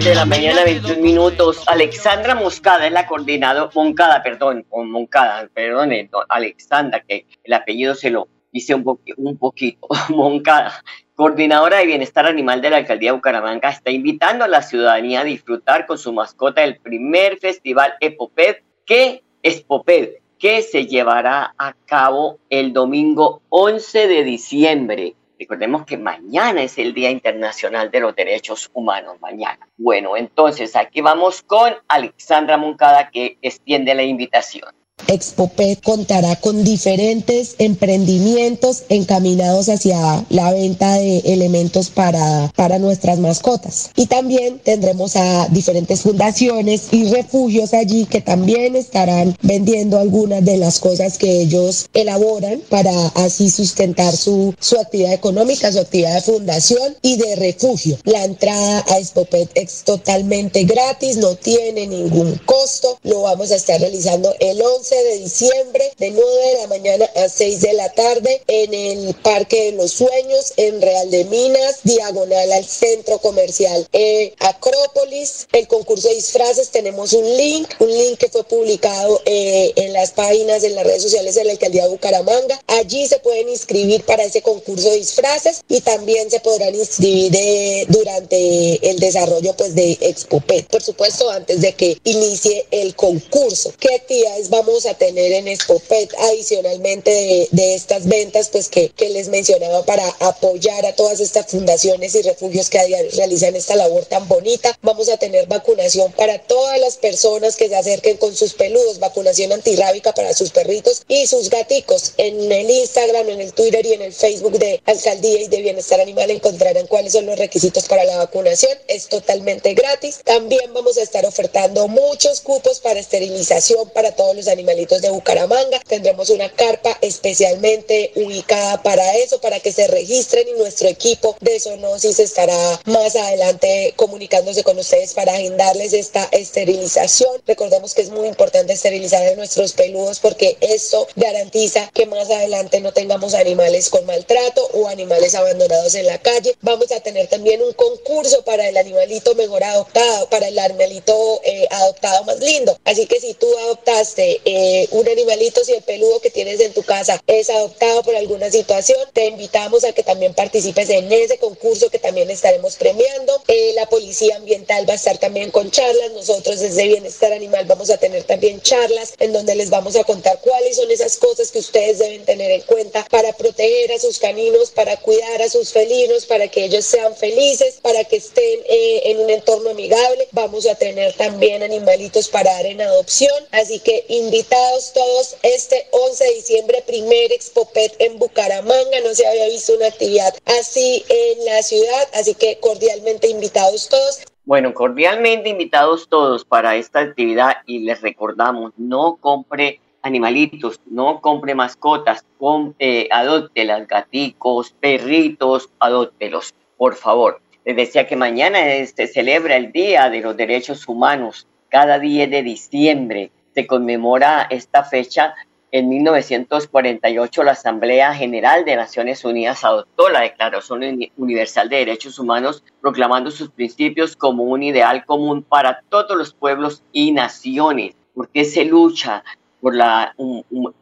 De 0.01 0.15
la 0.15 0.25
noche 0.25 0.41
serena. 0.41 0.61
8 0.61 0.61
8 0.61 0.61
de 0.61 0.61
la 0.61 0.61
mañana, 0.61 0.65
21 0.65 1.03
minutos. 1.03 1.65
Alexandra 1.67 2.35
Moscada 2.35 2.87
es 2.87 2.93
la 2.93 3.07
coordinadora, 3.07 3.71
Moncada, 3.75 4.23
perdón, 4.23 4.67
Moncada, 4.71 5.49
perdón, 5.53 5.93
Alexandra, 6.29 7.05
que 7.07 7.27
el 7.45 7.53
apellido 7.53 7.95
se 7.95 8.11
lo 8.11 8.29
hice 8.53 8.75
un, 8.75 8.99
un 9.17 9.37
poquito, 9.37 9.89
Moncada, 10.09 10.83
coordinadora 11.15 11.79
de 11.79 11.87
bienestar 11.87 12.27
animal 12.27 12.61
de 12.61 12.71
la 12.71 12.79
alcaldía 12.79 13.11
de 13.11 13.17
Bucaramanga, 13.17 13.69
está 13.69 13.91
invitando 13.91 14.45
a 14.45 14.49
la 14.49 14.63
ciudadanía 14.63 15.21
a 15.21 15.25
disfrutar 15.25 15.87
con 15.87 15.99
su 15.99 16.13
mascota 16.13 16.65
el 16.65 16.79
primer 16.79 17.39
festival 17.39 17.95
Epoped, 18.01 18.57
que 18.87 19.23
es 19.43 19.61
Poped, 19.63 20.15
que 20.39 20.63
se 20.63 20.87
llevará 20.87 21.55
a 21.59 21.75
cabo 21.87 22.39
el 22.49 22.73
domingo 22.73 23.43
11 23.51 24.09
de 24.09 24.25
diciembre. 24.25 25.15
Recordemos 25.41 25.87
que 25.87 25.97
mañana 25.97 26.63
es 26.63 26.77
el 26.77 26.93
Día 26.93 27.11
Internacional 27.11 27.91
de 27.91 28.01
los 28.01 28.15
Derechos 28.15 28.71
Humanos, 28.75 29.17
mañana. 29.23 29.67
Bueno, 29.79 30.15
entonces 30.19 30.77
aquí 30.77 31.01
vamos 31.01 31.43
con 31.43 31.73
Alexandra 31.89 32.59
Moncada 32.59 33.09
que 33.11 33.39
extiende 33.41 33.95
la 33.95 34.03
invitación. 34.03 34.69
Expopet 35.07 35.83
contará 35.83 36.37
con 36.37 36.65
diferentes 36.65 37.55
emprendimientos 37.59 38.85
encaminados 38.89 39.69
hacia 39.69 40.25
la 40.29 40.53
venta 40.53 40.95
de 40.95 41.19
elementos 41.19 41.91
para, 41.91 42.53
para 42.55 42.79
nuestras 42.79 43.19
mascotas. 43.19 43.91
Y 43.97 44.07
también 44.07 44.61
tendremos 44.61 45.17
a 45.17 45.49
diferentes 45.49 46.03
fundaciones 46.03 46.89
y 46.91 47.05
refugios 47.07 47.75
allí 47.75 48.07
que 48.07 48.21
también 48.21 48.77
estarán 48.77 49.37
vendiendo 49.43 49.99
algunas 49.99 50.45
de 50.45 50.57
las 50.57 50.79
cosas 50.79 51.19
que 51.19 51.41
ellos 51.41 51.87
elaboran 51.95 52.61
para 52.69 52.93
así 53.15 53.51
sustentar 53.51 54.17
su, 54.17 54.55
su 54.61 54.79
actividad 54.79 55.13
económica, 55.13 55.73
su 55.73 55.81
actividad 55.81 56.15
de 56.15 56.23
fundación 56.23 56.97
y 57.03 57.17
de 57.17 57.37
refugio. 57.37 57.99
La 58.05 58.25
entrada 58.25 58.85
a 58.89 58.99
Expopet 58.99 59.51
es 59.55 59.83
totalmente 59.85 60.65
gratis, 60.65 61.17
no 61.17 61.35
tiene 61.37 61.87
ningún 61.87 62.41
costo. 62.45 62.99
Lo 63.03 63.23
vamos 63.23 63.51
a 63.51 63.57
estar 63.57 63.81
realizando 63.81 64.35
el 64.41 64.61
11 64.61 64.90
de 64.97 65.19
diciembre 65.19 65.93
de 65.99 66.11
9 66.11 66.27
de 66.47 66.59
la 66.61 66.67
mañana 66.67 67.11
a 67.17 67.29
6 67.29 67.61
de 67.61 67.73
la 67.75 67.93
tarde 67.93 68.43
en 68.49 68.75
el 68.75 69.15
Parque 69.15 69.67
de 69.67 69.73
los 69.73 69.93
Sueños 69.93 70.53
en 70.57 70.83
Real 70.83 71.11
de 71.11 71.25
Minas, 71.27 71.81
diagonal 71.85 72.53
al 72.53 72.65
centro 72.65 73.19
comercial 73.19 73.87
eh, 73.93 74.35
Acrópolis. 74.41 75.47
El 75.53 75.69
concurso 75.69 76.09
de 76.09 76.17
disfraces 76.17 76.71
tenemos 76.71 77.13
un 77.13 77.25
link, 77.37 77.69
un 77.79 77.89
link 77.89 78.19
que 78.19 78.29
fue 78.29 78.43
publicado 78.45 79.21
eh, 79.27 79.73
en 79.77 79.93
las 79.93 80.11
páginas, 80.11 80.65
en 80.65 80.75
las 80.75 80.85
redes 80.85 81.03
sociales 81.03 81.37
de 81.37 81.45
la 81.45 81.53
alcaldía 81.53 81.85
de 81.85 81.91
Bucaramanga. 81.91 82.61
Allí 82.67 83.07
se 83.07 83.19
pueden 83.21 83.49
inscribir 83.49 84.05
para 84.05 84.25
ese 84.25 84.43
concurso 84.43 84.91
de 84.91 84.97
disfraces 84.97 85.63
y 85.69 85.81
también 85.83 86.31
se 86.31 86.41
podrán 86.41 86.75
inscribir 86.75 87.35
eh, 87.37 87.87
durante 87.89 88.91
el 88.91 88.99
desarrollo 88.99 89.55
pues 89.57 89.75
de 89.75 89.93
Expopet. 90.01 90.67
Por 90.67 90.83
supuesto, 90.83 91.31
antes 91.31 91.61
de 91.61 91.75
que 91.75 91.99
inicie 92.05 92.67
el 92.71 92.95
concurso. 92.97 93.73
¿Qué 93.79 93.95
actividades 93.95 94.51
vamos 94.51 94.80
a 94.87 94.95
tener 94.95 95.33
en 95.33 95.49
Expopet 95.49 96.13
adicionalmente 96.19 97.49
de, 97.51 97.75
estas 97.75 98.07
ventas 98.07 98.49
pues 98.49 98.69
que, 98.69 98.91
que 98.91 99.09
les 99.11 99.29
mencionaba 99.29 99.85
para 99.85 100.07
apoyar 100.21 100.85
a 100.87 100.95
todas 100.95 101.21
estas 101.21 101.47
fundaciones 101.47 102.15
y 102.15 102.23
refugios 102.23 102.69
que 102.69 102.79
realizan 103.13 103.57
esta 103.57 103.77
labor 103.77 104.05
tan 104.07 104.27
bonita? 104.29 104.77
Vamos 104.83 105.09
a 105.09 105.17
tener 105.17 105.47
vacunación 105.47 106.13
para 106.13 106.39
todas 106.39 106.79
las 106.81 106.97
personas 106.97 107.57
que 107.57 107.69
se 107.69 107.77
acerquen 107.77 108.17
con 108.17 108.35
sus 108.35 108.55
peludos, 108.55 108.99
vacunación 108.99 109.53
antirrábica 109.53 110.13
para 110.13 110.35
sus 110.35 110.51
perritos 110.51 111.03
y 111.09 111.27
sus 111.27 111.51
gaticos. 111.51 112.15
En 112.17 112.51
el 112.51 112.71
Instagram, 112.71 113.29
en 113.29 113.41
el 113.41 113.53
Twitter 113.53 113.85
y 113.87 113.93
en 113.95 114.03
el 114.03 114.13
Facebook 114.13 114.59
de 114.59 114.81
Alcaldía 114.87 115.41
y 115.43 115.49
de 115.49 115.63
Bienestar 115.63 116.01
Animal 116.01 116.31
encontrarán 116.31 116.87
cuáles 116.87 117.13
son 117.13 117.27
los 117.27 117.39
requisitos 117.39 117.87
para 117.87 118.05
la 118.05 118.17
vacunación. 118.19 118.73
Es 118.89 119.09
totalmente 119.09 119.75
gratis. 119.75 120.21
También 120.25 120.73
vamos 120.73 120.97
a 120.99 121.03
estar 121.03 121.25
ofertando 121.27 121.89
muchos 121.89 122.41
cupos 122.41 122.81
para 122.81 123.01
esterilización 123.01 123.91
para 123.91 124.13
todos 124.13 124.37
los 124.37 124.49
animalitos 124.61 125.01
de 125.01 125.11
Bucaramanga. 125.11 125.81
Tendremos 125.87 126.29
una 126.29 126.51
carpa 126.51 126.97
especialmente 127.01 128.13
ubicada 128.15 128.83
para 128.83 129.17
eso, 129.17 129.41
para 129.41 129.59
que 129.61 129.73
se 129.73 129.87
registren 129.87 130.47
y 130.49 130.59
nuestro 130.59 130.89
equipo 130.89 131.37
de 131.41 131.59
zoonosis 131.59 132.19
estará 132.19 132.81
más 132.85 133.17
adelante 133.17 133.95
comunicándose 133.97 134.63
con 134.63 134.79
ustedes 134.79 135.15
para 135.15 135.33
agendarles 135.33 135.95
esta 135.95 136.29
esterilización. 136.31 137.41
Recordemos 137.47 137.95
que 137.95 138.03
es 138.03 138.11
muy 138.11 138.29
importante 138.29 138.75
esterilizar 138.75 139.27
a 139.27 139.35
nuestros 139.35 139.73
peludos 139.73 140.21
porque 140.21 140.59
esto 140.61 141.09
garantiza 141.17 141.91
que 141.95 142.05
más 142.07 142.31
adelante 142.31 142.81
no 142.81 142.93
tengamos 142.93 143.33
animales 143.33 143.89
con 143.89 144.05
maltrato 144.05 144.69
o 144.75 144.89
animales 144.89 145.35
abandonados 145.35 145.95
en 145.95 146.07
la 146.07 146.19
calle. 146.19 146.55
Vamos 146.61 146.93
a 146.93 147.01
tener 147.01 147.29
también 147.29 147.63
un 147.63 147.73
concurso 147.73 148.45
para 148.45 148.69
el 148.69 148.77
animalito 148.77 149.35
mejor 149.35 149.65
adoptado, 149.65 150.29
para 150.29 150.49
el 150.49 150.59
animalito 150.59 151.41
eh, 151.45 151.67
adoptado 151.71 152.25
más 152.25 152.41
lindo. 152.41 152.79
Así 152.85 153.07
que 153.07 153.21
si 153.21 153.33
tú 153.35 153.47
adoptaste 153.65 154.41
eh, 154.57 154.89
un 154.91 155.09
animalito, 155.09 155.65
si 155.65 155.73
el 155.73 155.83
peludo 155.83 156.21
que 156.21 156.31
tienes 156.31 156.61
en 156.61 156.73
tu 156.73 156.83
casa 156.83 157.21
es 157.27 157.51
adoptado 157.51 158.03
por 158.03 158.17
alguna 158.17 158.51
situación, 158.51 158.99
te 159.13 159.27
invitamos 159.27 159.85
a 159.85 159.93
que 159.93 160.03
también 160.03 160.35
participes 160.35 160.91
en 160.91 161.13
ese 161.13 161.39
concurso 161.39 161.91
que 161.91 161.99
también 161.99 162.31
estaremos 162.31 162.77
premiando. 162.77 163.43
Eh, 163.49 163.73
la 163.75 163.87
policía 163.87 164.37
ambiental 164.37 164.89
va 164.89 164.95
a 164.95 164.97
estar 164.97 165.19
también 165.19 165.51
con 165.51 165.71
charlas. 165.71 166.13
Nosotros 166.13 166.61
desde 166.61 166.89
Bienestar 166.89 167.33
Animal 167.33 167.65
vamos 167.67 167.91
a 167.91 167.99
tener 167.99 168.25
también 168.25 168.61
charlas 168.61 169.15
en 169.19 169.33
donde 169.33 169.55
les 169.55 169.71
vamos 169.71 169.97
a 169.97 170.05
contar 170.05 170.39
cuáles 170.41 170.77
son 170.77 170.91
esas 170.91 171.17
cosas 171.17 171.51
que 171.51 171.59
ustedes 171.59 171.99
deben 171.99 172.25
tener 172.25 172.51
en 172.51 172.63
cuenta 172.63 173.07
para 173.11 173.33
proteger 173.33 173.93
a 173.93 173.99
sus 173.99 174.19
caninos, 174.19 174.71
para 174.71 174.97
cuidar 174.97 175.43
a 175.43 175.49
sus 175.49 175.71
felinos, 175.73 176.27
para 176.27 176.49
que 176.49 176.65
ellos 176.65 176.85
sean 176.85 177.15
felices, 177.17 177.79
para 177.83 178.05
que 178.05 178.17
estén 178.17 178.61
eh, 178.69 179.03
en 179.07 179.21
un 179.21 179.31
entorno 179.31 179.71
amigable. 179.71 180.29
Vamos 180.33 180.67
a 180.67 180.75
tener 180.75 181.15
también 181.15 181.63
animalitos 181.63 182.29
para 182.29 182.53
dar 182.53 182.67
en 182.67 182.81
adopción. 182.81 183.35
Así 183.51 183.79
que 183.79 184.05
invitados 184.41 184.93
todos 184.95 185.37
este 185.43 185.87
11 185.91 186.25
de 186.25 186.35
diciembre, 186.35 186.83
primer 186.87 187.31
Expopet 187.31 187.95
en 187.99 188.19
Bucaramanga. 188.19 189.01
No 189.05 189.15
se 189.15 189.27
había 189.27 189.47
visto 189.49 189.75
una 189.77 189.89
actividad 189.89 190.33
así 190.59 191.05
en 191.11 191.45
la 191.45 191.63
ciudad, 191.63 192.09
así 192.15 192.35
que 192.35 192.59
cordialmente 192.59 193.29
invitados 193.29 193.91
todos. 193.91 194.25
Bueno, 194.47 194.73
cordialmente 194.73 195.51
invitados 195.51 196.09
todos 196.09 196.47
para 196.47 196.77
esta 196.77 197.01
actividad 197.01 197.57
y 197.67 197.81
les 197.81 198.01
recordamos, 198.01 198.73
no 198.79 199.19
compre 199.21 199.81
animalitos, 200.01 200.81
no 200.87 201.21
compre 201.21 201.55
mascotas, 201.55 202.25
com, 202.39 202.73
eh, 202.79 203.09
adóptelas, 203.11 203.87
gaticos, 203.87 204.73
perritos, 204.81 205.69
adóptelos, 205.81 206.55
por 206.79 206.95
favor. 206.95 207.43
Les 207.67 207.77
decía 207.77 208.07
que 208.07 208.17
mañana 208.17 208.61
se 208.87 209.07
celebra 209.07 209.57
el 209.57 209.71
Día 209.71 210.09
de 210.09 210.21
los 210.21 210.35
Derechos 210.35 210.89
Humanos. 210.89 211.47
Cada 211.69 211.99
10 211.99 212.31
de 212.31 212.43
diciembre 212.43 213.31
se 213.55 213.67
conmemora 213.67 214.47
esta 214.51 214.85
fecha. 214.85 215.35
En 215.73 215.89
1948 215.89 217.43
la 217.45 217.53
Asamblea 217.53 218.15
General 218.15 218.65
de 218.65 218.77
Naciones 218.77 219.25
Unidas 219.25 219.65
adoptó 219.65 220.09
la 220.09 220.23
Declaración 220.23 220.83
Universal 221.17 221.69
de 221.69 221.77
Derechos 221.77 222.19
Humanos, 222.19 222.65
proclamando 222.81 223.31
sus 223.31 223.51
principios 223.51 224.17
como 224.17 224.43
un 224.45 224.63
ideal 224.63 225.05
común 225.05 225.43
para 225.43 225.83
todos 225.89 226.17
los 226.17 226.35
pueblos 226.35 226.83
y 226.93 227.13
naciones. 227.13 227.95
porque 228.15 228.45
se 228.45 228.65
lucha 228.65 229.23
por 229.61 229.75
la, 229.75 230.15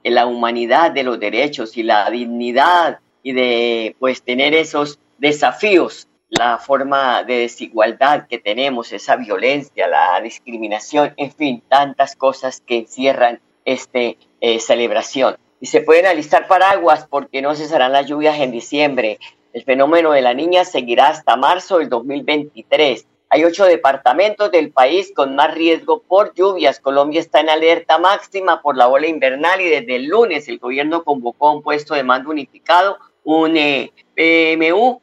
la 0.03 0.27
humanidad 0.27 0.91
de 0.91 1.03
los 1.03 1.21
derechos 1.21 1.77
y 1.77 1.83
la 1.83 2.11
dignidad 2.11 3.01
y 3.23 3.33
de 3.33 3.97
pues 3.99 4.23
tener 4.23 4.55
esos 4.55 4.99
desafíos, 5.19 6.09
la 6.31 6.59
forma 6.59 7.23
de 7.25 7.41
desigualdad 7.41 8.27
que 8.29 8.39
tenemos, 8.39 8.93
esa 8.93 9.17
violencia, 9.17 9.89
la 9.89 10.21
discriminación, 10.21 11.15
en 11.17 11.33
fin, 11.33 11.63
tantas 11.69 12.17
cosas 12.17 12.61
que 12.61 12.79
encierran 12.79 13.41
esta 13.65 13.99
eh, 13.99 14.61
celebración. 14.61 15.37
Y 15.61 15.67
se 15.67 15.81
pueden 15.81 16.07
alistar 16.07 16.47
paraguas 16.47 17.07
porque 17.09 17.43
no 17.43 17.55
cesarán 17.55 17.93
las 17.93 18.07
lluvias 18.07 18.39
en 18.41 18.53
diciembre. 18.53 19.19
El 19.53 19.65
fenómeno 19.65 20.13
de 20.13 20.23
la 20.23 20.35
niña 20.35 20.65
seguirá 20.65 21.09
hasta 21.09 21.37
marzo 21.37 21.79
del 21.79 21.89
2023. 21.89 23.07
Hay 23.31 23.45
ocho 23.45 23.65
departamentos 23.65 24.51
del 24.51 24.71
país 24.71 25.13
con 25.15 25.35
más 25.35 25.53
riesgo 25.55 26.03
por 26.03 26.33
lluvias. 26.35 26.81
Colombia 26.81 27.21
está 27.21 27.41
en 27.41 27.51
alerta 27.51 27.99
máxima 27.99 28.63
por 28.63 28.77
la 28.77 28.89
ola 28.89 29.07
invernal 29.07 29.61
y 29.61 29.69
desde 29.69 29.97
el 29.97 30.07
lunes 30.07 30.49
el 30.49 30.59
gobierno 30.59 31.05
convocó 31.05 31.53
un 31.53 31.63
puesto 31.63 31.95
de 31.95 32.05
mando 32.05 32.31
unificado, 32.31 32.99
un 33.25 33.57
eh, 33.57 33.93
PMU, 34.15 35.01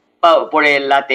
por 0.52 0.66
la, 0.68 1.08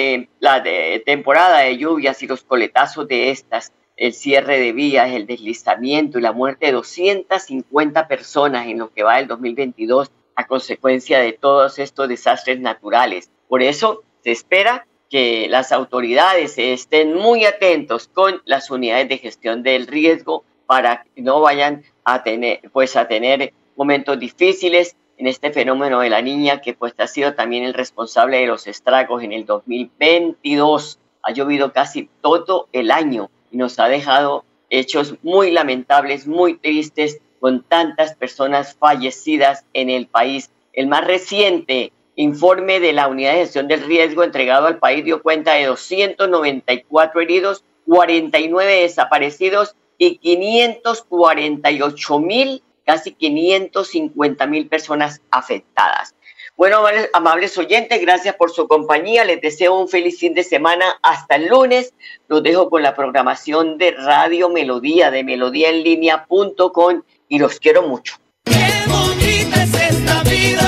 temporada 1.05 1.59
de 1.59 1.77
lluvias 1.77 2.21
y 2.23 2.27
los 2.27 2.43
coletazos 2.43 3.07
de 3.07 3.31
estas, 3.31 3.71
el 3.97 4.13
cierre 4.13 4.59
de 4.59 4.71
vías, 4.71 5.11
el 5.11 5.27
deslizamiento 5.27 6.17
y 6.17 6.21
la 6.21 6.31
muerte 6.31 6.67
de 6.67 6.71
250 6.71 8.07
personas 8.07 8.67
en 8.67 8.79
lo 8.79 8.91
que 8.91 9.03
va 9.03 9.17
del 9.17 9.27
2022 9.27 10.11
a 10.35 10.47
consecuencia 10.47 11.19
de 11.19 11.33
todos 11.33 11.77
estos 11.77 12.07
desastres 12.07 12.59
naturales. 12.59 13.29
Por 13.47 13.61
eso 13.61 14.03
se 14.23 14.31
espera 14.31 14.87
que 15.09 15.47
las 15.49 15.71
autoridades 15.71 16.57
estén 16.57 17.13
muy 17.13 17.45
atentos 17.45 18.07
con 18.07 18.41
las 18.45 18.71
unidades 18.71 19.09
de 19.09 19.17
gestión 19.17 19.61
del 19.61 19.87
riesgo 19.87 20.45
para 20.65 21.03
que 21.03 21.21
no 21.21 21.41
vayan 21.41 21.83
a 22.05 22.23
tener, 22.23 22.61
pues 22.71 22.95
a 22.95 23.07
tener 23.07 23.53
momentos 23.75 24.17
difíciles 24.17 24.95
en 25.21 25.27
este 25.27 25.51
fenómeno 25.51 25.99
de 25.99 26.09
la 26.09 26.23
niña 26.23 26.61
que 26.61 26.73
pues 26.73 26.95
ha 26.97 27.05
sido 27.05 27.35
también 27.35 27.63
el 27.63 27.75
responsable 27.75 28.37
de 28.37 28.47
los 28.47 28.65
estragos 28.65 29.21
en 29.21 29.31
el 29.31 29.45
2022 29.45 30.97
ha 31.21 31.31
llovido 31.31 31.73
casi 31.73 32.09
todo 32.21 32.67
el 32.73 32.89
año 32.89 33.29
y 33.51 33.57
nos 33.57 33.77
ha 33.77 33.87
dejado 33.87 34.45
hechos 34.71 35.13
muy 35.21 35.51
lamentables, 35.51 36.25
muy 36.25 36.57
tristes, 36.57 37.19
con 37.39 37.61
tantas 37.61 38.15
personas 38.15 38.73
fallecidas 38.73 39.63
en 39.73 39.91
el 39.91 40.07
país. 40.07 40.49
El 40.73 40.87
más 40.87 41.05
reciente 41.05 41.91
informe 42.15 42.79
de 42.79 42.93
la 42.93 43.07
Unidad 43.07 43.33
de 43.33 43.41
Gestión 43.41 43.67
del 43.67 43.85
Riesgo 43.85 44.23
entregado 44.23 44.65
al 44.65 44.79
país 44.79 45.05
dio 45.05 45.21
cuenta 45.21 45.53
de 45.53 45.65
294 45.65 47.21
heridos, 47.21 47.63
49 47.85 48.81
desaparecidos 48.81 49.75
y 49.99 50.17
548 50.17 52.19
mil, 52.19 52.63
casi 52.91 53.13
550 53.13 54.47
mil 54.47 54.67
personas 54.67 55.21
afectadas. 55.31 56.13
Bueno, 56.57 56.83
amables, 57.13 57.57
oyentes, 57.57 58.01
gracias 58.01 58.35
por 58.35 58.51
su 58.51 58.67
compañía. 58.67 59.23
Les 59.23 59.39
deseo 59.39 59.79
un 59.79 59.87
feliz 59.87 60.19
fin 60.19 60.33
de 60.33 60.43
semana. 60.43 60.85
Hasta 61.01 61.35
el 61.35 61.47
lunes. 61.47 61.93
Los 62.27 62.43
dejo 62.43 62.69
con 62.69 62.83
la 62.83 62.93
programación 62.93 63.77
de 63.77 63.91
Radio 63.91 64.49
Melodía, 64.49 65.09
de 65.09 65.23
melodíaenlínea.com 65.23 67.03
y 67.29 67.39
los 67.39 67.59
quiero 67.61 67.83
mucho. 67.83 68.15
bonita 68.43 69.63
es 69.63 69.73
esta 69.73 70.23
vida. 70.23 70.67